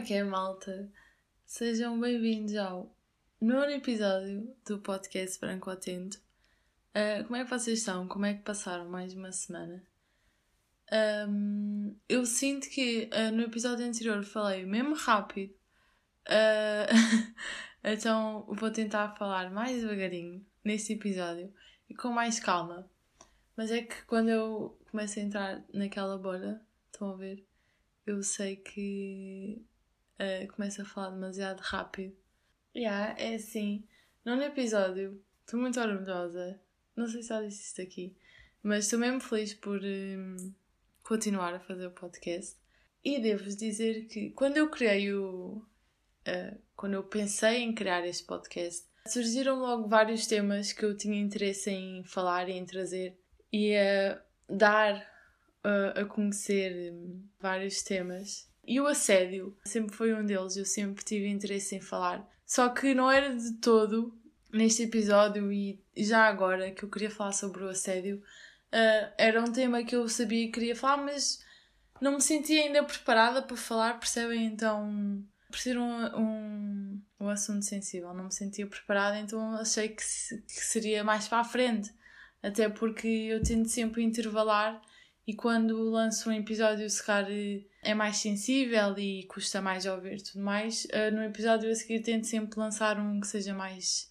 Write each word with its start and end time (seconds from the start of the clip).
que 0.00 0.14
é, 0.14 0.24
malta? 0.24 0.90
Sejam 1.44 2.00
bem-vindos 2.00 2.56
ao 2.56 2.90
nono 3.38 3.70
episódio 3.70 4.50
do 4.66 4.78
podcast 4.78 5.38
Branco 5.38 5.68
Atento. 5.68 6.18
Uh, 6.94 7.22
como 7.24 7.36
é 7.36 7.44
que 7.44 7.50
vocês 7.50 7.80
estão? 7.80 8.08
Como 8.08 8.24
é 8.24 8.32
que 8.32 8.42
passaram 8.42 8.88
mais 8.88 9.12
uma 9.12 9.30
semana? 9.30 9.84
Um, 11.28 11.94
eu 12.08 12.24
sinto 12.24 12.70
que 12.70 13.10
uh, 13.12 13.30
no 13.34 13.42
episódio 13.42 13.84
anterior 13.84 14.24
falei 14.24 14.64
mesmo 14.64 14.94
rápido, 14.94 15.52
uh, 16.26 17.34
então 17.84 18.46
vou 18.48 18.70
tentar 18.70 19.14
falar 19.16 19.50
mais 19.50 19.82
devagarinho 19.82 20.44
neste 20.64 20.94
episódio 20.94 21.52
e 21.90 21.94
com 21.94 22.08
mais 22.08 22.40
calma. 22.40 22.90
Mas 23.54 23.70
é 23.70 23.82
que 23.82 24.02
quando 24.04 24.30
eu 24.30 24.78
começo 24.90 25.18
a 25.18 25.22
entrar 25.22 25.62
naquela 25.74 26.16
bolha, 26.16 26.58
estão 26.90 27.10
a 27.10 27.16
ver? 27.16 27.44
Eu 28.06 28.22
sei 28.22 28.56
que 28.56 29.62
uh, 30.20 30.52
começo 30.52 30.82
a 30.82 30.84
falar 30.84 31.10
demasiado 31.10 31.60
rápido. 31.60 32.14
Yeah, 32.76 33.14
é 33.18 33.34
assim. 33.34 33.84
No 34.24 34.40
episódio, 34.42 35.22
estou 35.40 35.58
muito 35.58 35.80
orgulhosa. 35.80 36.60
Não 36.94 37.06
sei 37.06 37.22
se 37.22 37.28
já 37.28 37.42
disse 37.42 37.62
isto 37.62 37.80
aqui, 37.82 38.14
mas 38.62 38.84
estou 38.84 38.98
mesmo 38.98 39.20
feliz 39.20 39.54
por 39.54 39.80
um, 39.82 40.36
continuar 41.02 41.54
a 41.54 41.60
fazer 41.60 41.86
o 41.86 41.92
podcast. 41.92 42.56
E 43.02 43.18
devo-vos 43.18 43.56
dizer 43.56 44.06
que 44.06 44.30
quando 44.30 44.58
eu 44.58 44.68
criei 44.68 45.12
o. 45.14 45.64
Uh, 46.28 46.58
quando 46.76 46.94
eu 46.94 47.02
pensei 47.02 47.62
em 47.62 47.74
criar 47.74 48.06
este 48.06 48.24
podcast, 48.24 48.86
surgiram 49.06 49.58
logo 49.58 49.88
vários 49.88 50.26
temas 50.26 50.72
que 50.72 50.84
eu 50.84 50.96
tinha 50.96 51.18
interesse 51.18 51.70
em 51.70 52.04
falar 52.04 52.48
e 52.48 52.52
em 52.52 52.64
trazer 52.66 53.18
e 53.50 53.74
a 53.74 54.22
dar 54.48 54.96
uh, 55.64 56.00
a 56.00 56.04
conhecer 56.04 56.94
vários 57.40 57.82
temas. 57.82 58.49
E 58.66 58.80
o 58.80 58.86
assédio 58.86 59.56
sempre 59.64 59.96
foi 59.96 60.14
um 60.14 60.24
deles, 60.24 60.56
eu 60.56 60.64
sempre 60.64 61.04
tive 61.04 61.28
interesse 61.28 61.74
em 61.74 61.80
falar. 61.80 62.28
Só 62.46 62.68
que 62.68 62.94
não 62.94 63.10
era 63.10 63.34
de 63.34 63.54
todo 63.54 64.16
neste 64.52 64.82
episódio 64.82 65.52
e 65.52 65.80
já 65.96 66.24
agora 66.24 66.70
que 66.70 66.84
eu 66.84 66.90
queria 66.90 67.10
falar 67.10 67.32
sobre 67.32 67.62
o 67.62 67.68
assédio. 67.68 68.22
Uh, 68.72 69.12
era 69.18 69.40
um 69.40 69.52
tema 69.52 69.82
que 69.82 69.96
eu 69.96 70.08
sabia 70.08 70.46
que 70.46 70.52
queria 70.52 70.76
falar, 70.76 70.98
mas 70.98 71.44
não 72.00 72.12
me 72.12 72.22
sentia 72.22 72.62
ainda 72.62 72.82
preparada 72.84 73.42
para 73.42 73.56
falar, 73.56 73.98
percebem? 73.98 74.46
Então, 74.46 75.24
por 75.48 75.58
ser 75.58 75.78
um, 75.78 76.04
um, 76.16 77.02
um 77.20 77.28
assunto 77.28 77.64
sensível, 77.64 78.14
não 78.14 78.24
me 78.24 78.32
sentia 78.32 78.66
preparada, 78.66 79.18
então 79.18 79.54
achei 79.54 79.88
que, 79.88 79.96
que 79.96 80.64
seria 80.64 81.02
mais 81.04 81.28
para 81.28 81.40
a 81.40 81.44
frente. 81.44 81.92
Até 82.42 82.68
porque 82.68 83.06
eu 83.06 83.42
tento 83.42 83.68
sempre 83.68 84.02
intervalar 84.02 84.80
e 85.26 85.34
quando 85.34 85.90
lanço 85.90 86.30
um 86.30 86.32
episódio 86.32 86.88
se 86.88 87.04
calhar 87.04 87.30
é 87.82 87.94
mais 87.94 88.18
sensível 88.18 88.96
e 88.98 89.24
custa 89.24 89.60
mais 89.60 89.86
ouvir 89.86 90.22
tudo 90.22 90.42
mais, 90.42 90.84
uh, 90.86 91.14
no 91.14 91.22
episódio 91.22 91.70
a 91.70 91.74
seguir 91.74 92.00
tento 92.00 92.26
sempre 92.26 92.58
lançar 92.58 92.98
um 92.98 93.20
que 93.20 93.26
seja 93.26 93.54
mais 93.54 94.10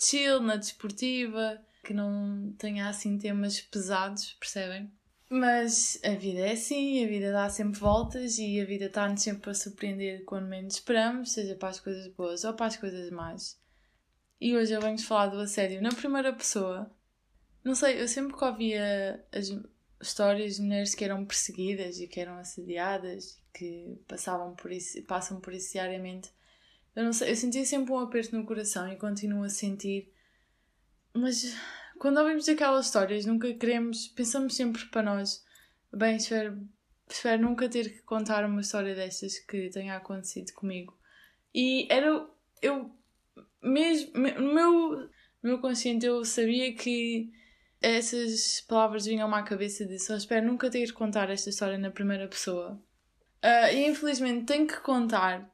chill, 0.00 0.40
na 0.40 0.56
desportiva, 0.56 1.60
que 1.84 1.94
não 1.94 2.52
tenha 2.58 2.88
assim 2.88 3.16
temas 3.18 3.60
pesados, 3.60 4.32
percebem? 4.40 4.90
Mas 5.28 5.98
a 6.04 6.10
vida 6.10 6.40
é 6.40 6.52
assim, 6.52 7.04
a 7.04 7.08
vida 7.08 7.32
dá 7.32 7.48
sempre 7.48 7.80
voltas 7.80 8.38
e 8.38 8.60
a 8.60 8.64
vida 8.64 8.86
está-nos 8.86 9.22
sempre 9.22 9.50
a 9.50 9.54
surpreender 9.54 10.24
quando 10.24 10.46
menos 10.46 10.74
esperamos, 10.74 11.32
seja 11.32 11.56
para 11.56 11.70
as 11.70 11.80
coisas 11.80 12.06
boas 12.08 12.44
ou 12.44 12.54
para 12.54 12.66
as 12.66 12.76
coisas 12.76 13.10
más. 13.10 13.60
E 14.40 14.56
hoje 14.56 14.72
eu 14.72 14.80
venho 14.80 14.98
falar 14.98 15.28
do 15.28 15.40
assédio 15.40 15.82
na 15.82 15.88
primeira 15.88 16.32
pessoa, 16.32 16.90
não 17.64 17.74
sei, 17.74 18.00
eu 18.00 18.06
sempre 18.06 18.36
que 18.36 18.44
ouvia 18.44 19.24
as 19.32 19.50
histórias 20.00 20.56
de 20.56 20.62
mulheres 20.62 20.94
que 20.94 21.04
eram 21.04 21.24
perseguidas 21.24 22.00
e 22.00 22.06
que 22.06 22.20
eram 22.20 22.38
assediadas 22.38 23.32
e 23.32 23.58
que 23.58 23.98
passavam 24.06 24.54
por 24.54 24.70
isso, 24.70 25.02
passam 25.04 25.40
por 25.40 25.52
isso 25.52 25.72
diariamente, 25.72 26.30
eu 26.96 27.04
não 27.04 27.12
sei, 27.12 27.30
eu 27.30 27.36
sentia 27.36 27.64
sempre 27.64 27.92
um 27.92 27.98
aperto 27.98 28.34
no 28.34 28.46
coração 28.46 28.90
e 28.90 28.96
continuo 28.96 29.44
a 29.44 29.50
sentir. 29.50 30.10
Mas 31.12 31.54
quando 31.98 32.18
ouvimos 32.18 32.48
aquelas 32.48 32.86
histórias, 32.86 33.26
nunca 33.26 33.52
queremos, 33.52 34.08
pensamos 34.08 34.56
sempre 34.56 34.86
para 34.86 35.02
nós, 35.02 35.44
bem, 35.92 36.16
espero, 36.16 36.58
espero 37.06 37.42
nunca 37.42 37.68
ter 37.68 37.92
que 37.92 38.02
contar 38.02 38.46
uma 38.46 38.62
história 38.62 38.94
destas 38.94 39.38
que 39.38 39.68
tenha 39.68 39.96
acontecido 39.96 40.52
comigo. 40.54 40.96
E 41.54 41.86
era, 41.90 42.26
eu, 42.62 42.90
mesmo, 43.62 44.12
no 44.14 44.54
meu, 44.54 44.90
no 45.00 45.10
meu 45.42 45.58
consciente, 45.58 46.06
eu 46.06 46.24
sabia 46.24 46.74
que 46.74 47.30
essas 47.80 48.60
palavras 48.62 49.06
vinham-me 49.06 49.34
à 49.34 49.42
cabeça 49.42 49.84
de 49.84 49.98
só 49.98 50.16
espero 50.16 50.46
nunca 50.46 50.70
ter 50.70 50.86
que 50.86 50.92
contar 50.92 51.30
esta 51.30 51.50
história 51.50 51.78
na 51.78 51.90
primeira 51.90 52.26
pessoa. 52.28 52.80
Uh, 53.44 53.72
e 53.72 53.86
infelizmente 53.86 54.46
tenho 54.46 54.66
que 54.66 54.80
contar. 54.80 55.50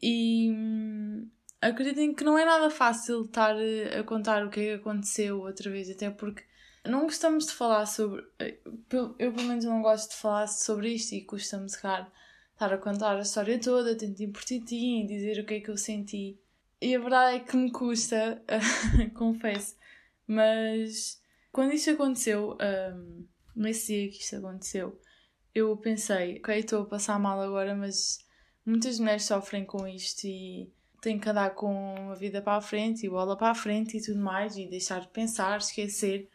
E 0.00 0.50
hum, 0.50 1.28
acreditem 1.60 2.14
que 2.14 2.24
não 2.24 2.38
é 2.38 2.44
nada 2.44 2.70
fácil 2.70 3.22
estar 3.22 3.56
a 3.98 4.02
contar 4.04 4.46
o 4.46 4.50
que 4.50 4.60
é 4.60 4.64
que 4.64 4.72
aconteceu 4.80 5.40
outra 5.40 5.70
vez, 5.70 5.90
até 5.90 6.10
porque 6.10 6.44
não 6.84 7.02
gostamos 7.02 7.46
de 7.46 7.52
falar 7.52 7.86
sobre. 7.86 8.24
Eu, 8.90 9.32
pelo 9.32 9.48
menos, 9.48 9.64
não 9.64 9.82
gosto 9.82 10.10
de 10.10 10.16
falar 10.16 10.46
sobre 10.46 10.90
isto 10.94 11.14
e 11.14 11.24
custa-me, 11.24 11.68
se 11.68 11.80
calhar, 11.80 12.10
estar 12.52 12.72
a 12.72 12.78
contar 12.78 13.16
a 13.16 13.20
história 13.20 13.60
toda, 13.60 13.96
tentar 13.96 14.32
por 14.32 14.44
ti 14.44 14.62
e 14.72 15.06
dizer 15.06 15.40
o 15.40 15.46
que 15.46 15.54
é 15.54 15.60
que 15.60 15.70
eu 15.70 15.76
senti. 15.76 16.40
E 16.80 16.94
a 16.94 16.98
verdade 16.98 17.36
é 17.36 17.40
que 17.40 17.56
me 17.56 17.72
custa, 17.72 18.42
confesso, 19.14 19.76
mas 20.26 21.17
quando 21.52 21.72
isto 21.72 21.90
aconteceu, 21.90 22.56
um, 22.60 23.26
nesse 23.54 23.94
dia 23.94 24.10
que 24.10 24.22
isto 24.22 24.36
aconteceu, 24.36 25.00
eu 25.54 25.76
pensei, 25.76 26.38
ok, 26.38 26.58
estou 26.58 26.82
a 26.82 26.86
passar 26.86 27.18
mal 27.18 27.40
agora, 27.40 27.74
mas 27.74 28.18
muitas 28.64 28.98
mulheres 28.98 29.24
sofrem 29.24 29.64
com 29.64 29.86
isto 29.86 30.26
e 30.26 30.70
têm 31.00 31.18
que 31.18 31.28
andar 31.28 31.54
com 31.54 32.10
a 32.10 32.14
vida 32.14 32.42
para 32.42 32.56
a 32.56 32.60
frente 32.60 33.06
e 33.06 33.08
bola 33.08 33.36
para 33.36 33.50
a 33.50 33.54
frente 33.54 33.96
e 33.96 34.02
tudo 34.02 34.20
mais 34.20 34.56
e 34.56 34.66
deixar 34.66 35.00
de 35.00 35.08
pensar, 35.08 35.58
esquecer. 35.58 36.28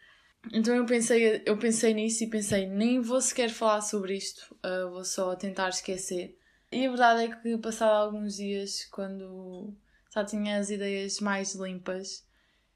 Então 0.52 0.74
eu 0.74 0.84
pensei, 0.84 1.42
eu 1.46 1.56
pensei 1.56 1.94
nisso 1.94 2.24
e 2.24 2.30
pensei, 2.30 2.66
nem 2.66 3.00
vou 3.00 3.20
sequer 3.20 3.50
falar 3.50 3.80
sobre 3.80 4.16
isto, 4.16 4.54
uh, 4.64 4.90
vou 4.90 5.04
só 5.04 5.34
tentar 5.34 5.70
esquecer. 5.70 6.36
E 6.70 6.86
a 6.86 6.88
verdade 6.88 7.24
é 7.24 7.36
que 7.36 7.58
passado 7.58 7.92
alguns 7.92 8.36
dias, 8.36 8.84
quando 8.86 9.72
já 10.12 10.24
tinha 10.24 10.58
as 10.58 10.70
ideias 10.70 11.20
mais 11.20 11.54
limpas, 11.54 12.26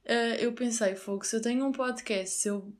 uh, 0.08 0.34
eu 0.38 0.52
pensei, 0.52 0.94
fogo, 0.94 1.24
se 1.24 1.36
eu 1.36 1.42
tenho 1.42 1.64
um 1.64 1.72
podcast, 1.72 2.36
se 2.36 2.48
eu 2.48 2.72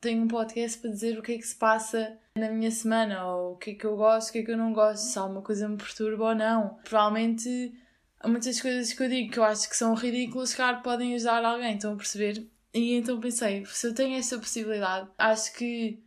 tenho 0.00 0.22
um 0.22 0.28
podcast 0.28 0.78
para 0.78 0.90
dizer 0.90 1.18
o 1.18 1.22
que 1.22 1.32
é 1.32 1.38
que 1.38 1.46
se 1.46 1.56
passa 1.56 2.18
na 2.36 2.50
minha 2.50 2.70
semana, 2.70 3.26
ou 3.26 3.54
o 3.54 3.56
que 3.56 3.70
é 3.70 3.74
que 3.74 3.84
eu 3.84 3.96
gosto, 3.96 4.28
o 4.28 4.32
que 4.32 4.38
é 4.38 4.42
que 4.42 4.50
eu 4.50 4.56
não 4.56 4.72
gosto, 4.72 5.02
se 5.02 5.18
alguma 5.18 5.42
coisa 5.42 5.68
me 5.68 5.76
perturba 5.76 6.24
ou 6.24 6.34
não. 6.34 6.78
Provavelmente 6.84 7.74
há 8.20 8.28
muitas 8.28 8.60
coisas 8.60 8.92
que 8.92 9.02
eu 9.02 9.08
digo 9.08 9.32
que 9.32 9.38
eu 9.38 9.44
acho 9.44 9.68
que 9.68 9.76
são 9.76 9.94
ridículas, 9.94 10.54
claro, 10.54 10.82
podem 10.82 11.14
ajudar 11.14 11.44
alguém, 11.44 11.74
estão 11.74 11.94
a 11.94 11.96
perceber? 11.96 12.46
E 12.74 12.94
então 12.94 13.18
pensei, 13.18 13.64
se 13.66 13.86
eu 13.86 13.94
tenho 13.94 14.18
essa 14.18 14.38
possibilidade, 14.38 15.08
acho 15.16 15.54
que 15.54 15.98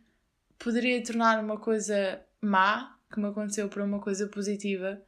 poderia 0.58 1.02
tornar 1.02 1.42
uma 1.42 1.58
coisa 1.58 2.22
má, 2.40 2.96
que 3.12 3.18
me 3.18 3.26
aconteceu, 3.26 3.68
para 3.68 3.84
uma 3.84 3.98
coisa 3.98 4.28
positiva. 4.28 5.02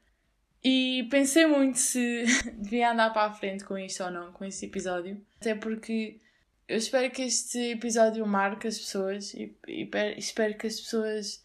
E 0.64 1.08
pensei 1.10 1.46
muito 1.46 1.78
se 1.78 2.24
devia 2.58 2.92
andar 2.92 3.12
para 3.12 3.30
a 3.30 3.34
frente 3.34 3.64
com 3.64 3.76
isto 3.76 4.04
ou 4.04 4.10
não, 4.10 4.32
com 4.32 4.44
este 4.44 4.66
episódio. 4.66 5.20
Até 5.40 5.54
porque 5.54 6.20
eu 6.68 6.76
espero 6.76 7.10
que 7.12 7.22
este 7.22 7.58
episódio 7.72 8.24
marque 8.26 8.68
as 8.68 8.78
pessoas 8.78 9.34
e, 9.34 9.56
e 9.66 9.90
espero 10.16 10.56
que 10.56 10.66
as 10.66 10.80
pessoas 10.80 11.44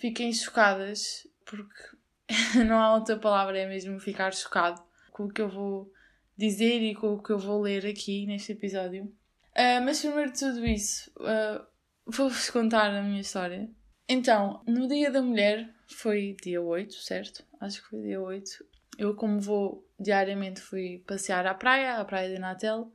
fiquem 0.00 0.32
chocadas, 0.32 1.26
porque 1.44 1.96
não 2.66 2.78
há 2.78 2.94
outra 2.94 3.16
palavra, 3.18 3.58
é 3.58 3.68
mesmo 3.68 4.00
ficar 4.00 4.32
chocado 4.32 4.82
com 5.12 5.24
o 5.24 5.32
que 5.32 5.42
eu 5.42 5.48
vou 5.48 5.92
dizer 6.36 6.82
e 6.82 6.94
com 6.94 7.14
o 7.14 7.22
que 7.22 7.30
eu 7.30 7.38
vou 7.38 7.60
ler 7.62 7.86
aqui 7.86 8.26
neste 8.26 8.52
episódio. 8.52 9.04
Uh, 9.04 9.80
mas 9.84 10.00
primeiro 10.00 10.32
de 10.32 10.38
tudo 10.38 10.66
isso, 10.66 11.10
uh, 11.18 11.64
vou-vos 12.06 12.50
contar 12.50 12.90
a 12.90 13.02
minha 13.02 13.20
história. 13.20 13.70
Então, 14.08 14.62
no 14.66 14.86
Dia 14.86 15.10
da 15.10 15.20
Mulher, 15.20 15.68
foi 15.88 16.36
dia 16.40 16.62
8, 16.62 16.94
certo? 16.94 17.44
Acho 17.60 17.82
que 17.82 17.88
foi 17.88 18.02
dia 18.02 18.20
8. 18.20 18.64
Eu, 18.98 19.14
como 19.14 19.40
vou 19.40 19.86
diariamente, 19.98 20.60
fui 20.60 21.02
passear 21.06 21.46
à 21.46 21.54
praia, 21.54 21.96
à 21.96 22.04
praia 22.04 22.32
de 22.32 22.38
Natel, 22.38 22.92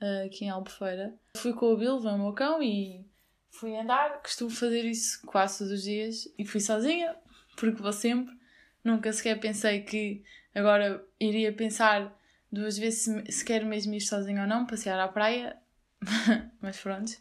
ah, 0.00 0.24
aqui 0.26 0.44
em 0.44 0.50
Albufeira. 0.50 1.14
Fui 1.36 1.52
com 1.52 1.72
o 1.72 1.76
Bill, 1.76 1.96
o 1.96 2.18
meu 2.18 2.32
cão, 2.32 2.62
e 2.62 3.06
fui 3.50 3.74
andar. 3.76 4.20
Costumo 4.22 4.50
fazer 4.50 4.84
isso 4.84 5.24
quase 5.26 5.58
todos 5.58 5.72
os 5.72 5.82
dias. 5.82 6.28
E 6.38 6.44
fui 6.44 6.60
sozinha, 6.60 7.16
porque 7.56 7.80
vou 7.82 7.92
sempre. 7.92 8.34
Nunca 8.82 9.12
sequer 9.12 9.40
pensei 9.40 9.80
que 9.80 10.22
agora 10.54 11.02
iria 11.18 11.52
pensar 11.52 12.14
duas 12.52 12.76
vezes 12.76 13.34
se 13.34 13.44
quero 13.44 13.66
mesmo 13.66 13.94
ir 13.94 14.02
sozinha 14.02 14.42
ou 14.42 14.46
não, 14.46 14.66
passear 14.66 15.00
à 15.00 15.08
praia. 15.08 15.56
Mas 16.60 16.78
pronto. 16.78 17.12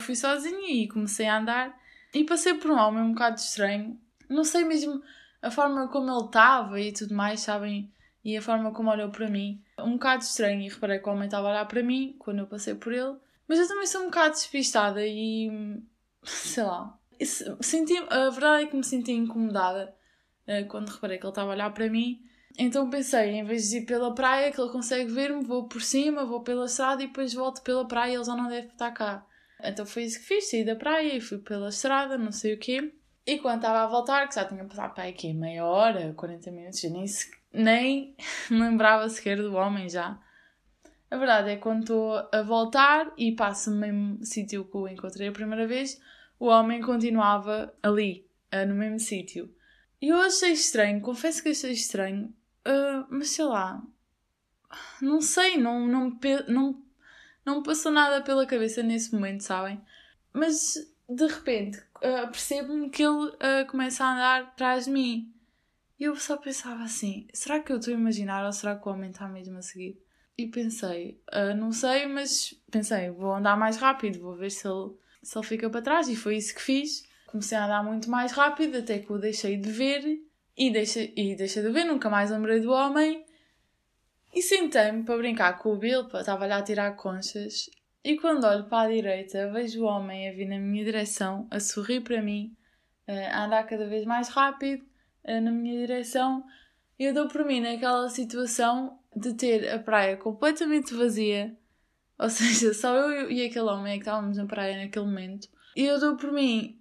Fui 0.00 0.16
sozinha 0.16 0.72
e 0.72 0.88
comecei 0.88 1.26
a 1.26 1.38
andar. 1.38 1.78
E 2.12 2.24
passei 2.24 2.54
por 2.54 2.70
um 2.70 2.78
homem 2.78 3.02
um 3.02 3.12
bocado 3.12 3.38
estranho 3.38 3.98
não 4.30 4.44
sei 4.44 4.64
mesmo 4.64 5.02
a 5.42 5.50
forma 5.50 5.88
como 5.88 6.10
ele 6.10 6.26
estava 6.26 6.80
e 6.80 6.92
tudo 6.92 7.14
mais, 7.14 7.40
sabem? 7.40 7.92
E 8.24 8.36
a 8.36 8.42
forma 8.42 8.70
como 8.70 8.90
olhou 8.90 9.10
para 9.10 9.28
mim. 9.28 9.60
Um 9.78 9.94
bocado 9.94 10.22
estranho, 10.22 10.60
e 10.60 10.68
reparei 10.68 11.00
que 11.00 11.08
o 11.08 11.12
homem 11.12 11.24
estava 11.24 11.48
a 11.48 11.50
olhar 11.50 11.64
para 11.66 11.82
mim 11.82 12.14
quando 12.18 12.38
eu 12.38 12.46
passei 12.46 12.74
por 12.74 12.92
ele. 12.92 13.16
Mas 13.48 13.58
eu 13.58 13.66
também 13.66 13.86
sou 13.86 14.02
um 14.02 14.04
bocado 14.04 14.34
despistada 14.34 15.04
e. 15.04 15.82
sei 16.22 16.62
lá. 16.62 16.96
Senti, 17.60 17.96
a 18.08 18.30
verdade 18.30 18.64
é 18.64 18.66
que 18.66 18.76
me 18.76 18.84
senti 18.84 19.12
incomodada 19.12 19.94
uh, 20.46 20.66
quando 20.68 20.88
reparei 20.88 21.18
que 21.18 21.24
ele 21.24 21.30
estava 21.30 21.50
a 21.50 21.54
olhar 21.54 21.74
para 21.74 21.90
mim. 21.90 22.22
Então 22.58 22.88
pensei, 22.88 23.30
em 23.30 23.44
vez 23.44 23.68
de 23.68 23.78
ir 23.78 23.86
pela 23.86 24.14
praia, 24.14 24.52
que 24.52 24.60
ele 24.60 24.70
consegue 24.70 25.10
ver-me, 25.10 25.44
vou 25.44 25.66
por 25.66 25.82
cima, 25.82 26.24
vou 26.24 26.42
pela 26.42 26.66
estrada 26.66 27.02
e 27.02 27.06
depois 27.06 27.32
volto 27.32 27.62
pela 27.62 27.86
praia 27.86 28.14
ele 28.14 28.24
já 28.24 28.36
não 28.36 28.48
deve 28.48 28.68
estar 28.68 28.90
cá. 28.90 29.26
Então 29.64 29.86
foi 29.86 30.04
isso 30.04 30.18
que 30.20 30.26
fiz, 30.26 30.50
saí 30.50 30.64
da 30.64 30.76
praia 30.76 31.20
fui 31.20 31.38
pela 31.38 31.68
estrada, 31.68 32.16
não 32.18 32.32
sei 32.32 32.54
o 32.54 32.58
quê. 32.58 32.92
E 33.26 33.38
quando 33.38 33.56
estava 33.56 33.82
a 33.82 33.86
voltar, 33.86 34.28
que 34.28 34.34
já 34.34 34.44
tinha 34.44 34.64
passado 34.64 34.94
para 34.94 35.04
aqui 35.04 35.32
meia 35.32 35.64
hora, 35.64 36.12
40 36.14 36.50
minutos, 36.50 36.82
nem, 36.84 37.06
nem 37.52 38.16
lembrava 38.50 39.08
sequer 39.08 39.36
do 39.36 39.54
homem 39.54 39.88
já. 39.88 40.18
A 41.10 41.16
verdade 41.16 41.50
é 41.50 41.56
que 41.56 41.62
quando 41.62 41.80
estou 41.80 42.28
a 42.32 42.42
voltar 42.42 43.12
e 43.18 43.32
passo 43.32 43.70
no 43.70 43.78
mesmo 43.78 44.24
sítio 44.24 44.64
que 44.64 44.76
o 44.76 44.88
encontrei 44.88 45.28
a 45.28 45.32
primeira 45.32 45.66
vez, 45.66 46.00
o 46.38 46.46
homem 46.46 46.80
continuava 46.80 47.74
ali, 47.82 48.26
uh, 48.54 48.66
no 48.66 48.74
mesmo 48.74 48.98
sítio. 48.98 49.52
E 50.00 50.08
eu 50.08 50.16
achei 50.16 50.52
estranho, 50.52 51.00
confesso 51.00 51.42
que 51.42 51.50
achei 51.50 51.72
estranho, 51.72 52.32
uh, 52.66 53.06
mas 53.10 53.30
sei 53.30 53.44
lá, 53.44 53.82
não 55.02 55.20
sei, 55.20 55.56
não, 55.56 55.86
não, 55.86 56.18
não, 56.48 56.82
não 57.50 57.58
me 57.58 57.64
passou 57.64 57.90
nada 57.90 58.22
pela 58.22 58.46
cabeça 58.46 58.82
nesse 58.82 59.12
momento, 59.12 59.42
sabem? 59.42 59.80
Mas 60.32 60.74
de 61.08 61.26
repente 61.26 61.78
uh, 61.96 62.30
percebo-me 62.30 62.88
que 62.88 63.02
ele 63.02 63.32
começa 63.68 64.04
a 64.04 64.12
andar 64.12 64.42
atrás 64.42 64.84
de 64.84 64.92
mim. 64.92 65.32
E 65.98 66.04
eu 66.04 66.16
só 66.16 66.36
pensava 66.36 66.84
assim: 66.84 67.26
será 67.32 67.60
que 67.60 67.72
eu 67.72 67.78
estou 67.78 67.92
a 67.92 67.96
imaginar 67.96 68.46
ou 68.46 68.52
será 68.52 68.76
que 68.76 68.88
o 68.88 68.92
homem 68.92 69.10
está 69.10 69.28
mesmo 69.28 69.58
a 69.58 69.62
seguir? 69.62 70.00
E 70.38 70.46
pensei, 70.46 71.20
uh, 71.34 71.54
não 71.54 71.70
sei, 71.70 72.06
mas 72.06 72.54
pensei, 72.70 73.10
vou 73.10 73.34
andar 73.34 73.58
mais 73.58 73.76
rápido, 73.76 74.20
vou 74.20 74.34
ver 74.34 74.50
se 74.50 74.66
ele, 74.66 74.92
se 75.22 75.36
ele 75.36 75.46
fica 75.46 75.68
para 75.68 75.82
trás. 75.82 76.08
E 76.08 76.16
foi 76.16 76.36
isso 76.36 76.54
que 76.54 76.62
fiz. 76.62 77.04
Comecei 77.26 77.58
a 77.58 77.66
andar 77.66 77.84
muito 77.84 78.08
mais 78.08 78.32
rápido 78.32 78.78
até 78.78 79.00
que 79.00 79.12
o 79.12 79.18
deixei 79.18 79.58
de 79.58 79.70
ver. 79.70 80.18
E 80.56 80.70
deixei, 80.70 81.12
e 81.16 81.34
deixei 81.34 81.62
de 81.62 81.70
ver, 81.70 81.84
nunca 81.84 82.08
mais 82.08 82.30
lembrei 82.30 82.60
do 82.60 82.70
homem. 82.70 83.24
E 84.34 84.42
sentei-me 84.42 85.02
para 85.02 85.16
brincar 85.16 85.58
com 85.58 85.72
o 85.72 85.76
Bill, 85.76 86.02
estava 86.02 86.46
lá 86.46 86.58
a 86.58 86.62
tirar 86.62 86.96
conchas. 86.96 87.68
E 88.02 88.16
quando 88.16 88.44
olho 88.44 88.64
para 88.64 88.88
a 88.88 88.92
direita, 88.92 89.50
vejo 89.50 89.82
o 89.82 89.86
homem 89.86 90.28
a 90.28 90.32
vir 90.32 90.46
na 90.46 90.58
minha 90.58 90.84
direção, 90.84 91.46
a 91.50 91.58
sorrir 91.58 92.00
para 92.00 92.22
mim, 92.22 92.56
a 93.06 93.44
andar 93.44 93.64
cada 93.64 93.86
vez 93.86 94.04
mais 94.04 94.28
rápido 94.28 94.84
na 95.24 95.50
minha 95.50 95.86
direção. 95.86 96.44
E 96.98 97.04
eu 97.04 97.14
dou 97.14 97.28
por 97.28 97.44
mim 97.44 97.60
naquela 97.60 98.08
situação 98.08 98.98
de 99.16 99.34
ter 99.34 99.68
a 99.68 99.78
praia 99.78 100.16
completamente 100.16 100.94
vazia, 100.94 101.56
ou 102.18 102.28
seja, 102.30 102.72
só 102.72 102.94
eu 102.94 103.30
e 103.30 103.44
aquele 103.44 103.64
homem 103.64 103.94
é 103.94 103.96
que 103.96 104.02
estávamos 104.02 104.36
na 104.36 104.46
praia 104.46 104.82
naquele 104.82 105.06
momento, 105.06 105.48
e 105.74 105.84
eu 105.84 105.98
dou 105.98 106.16
por 106.16 106.32
mim, 106.32 106.78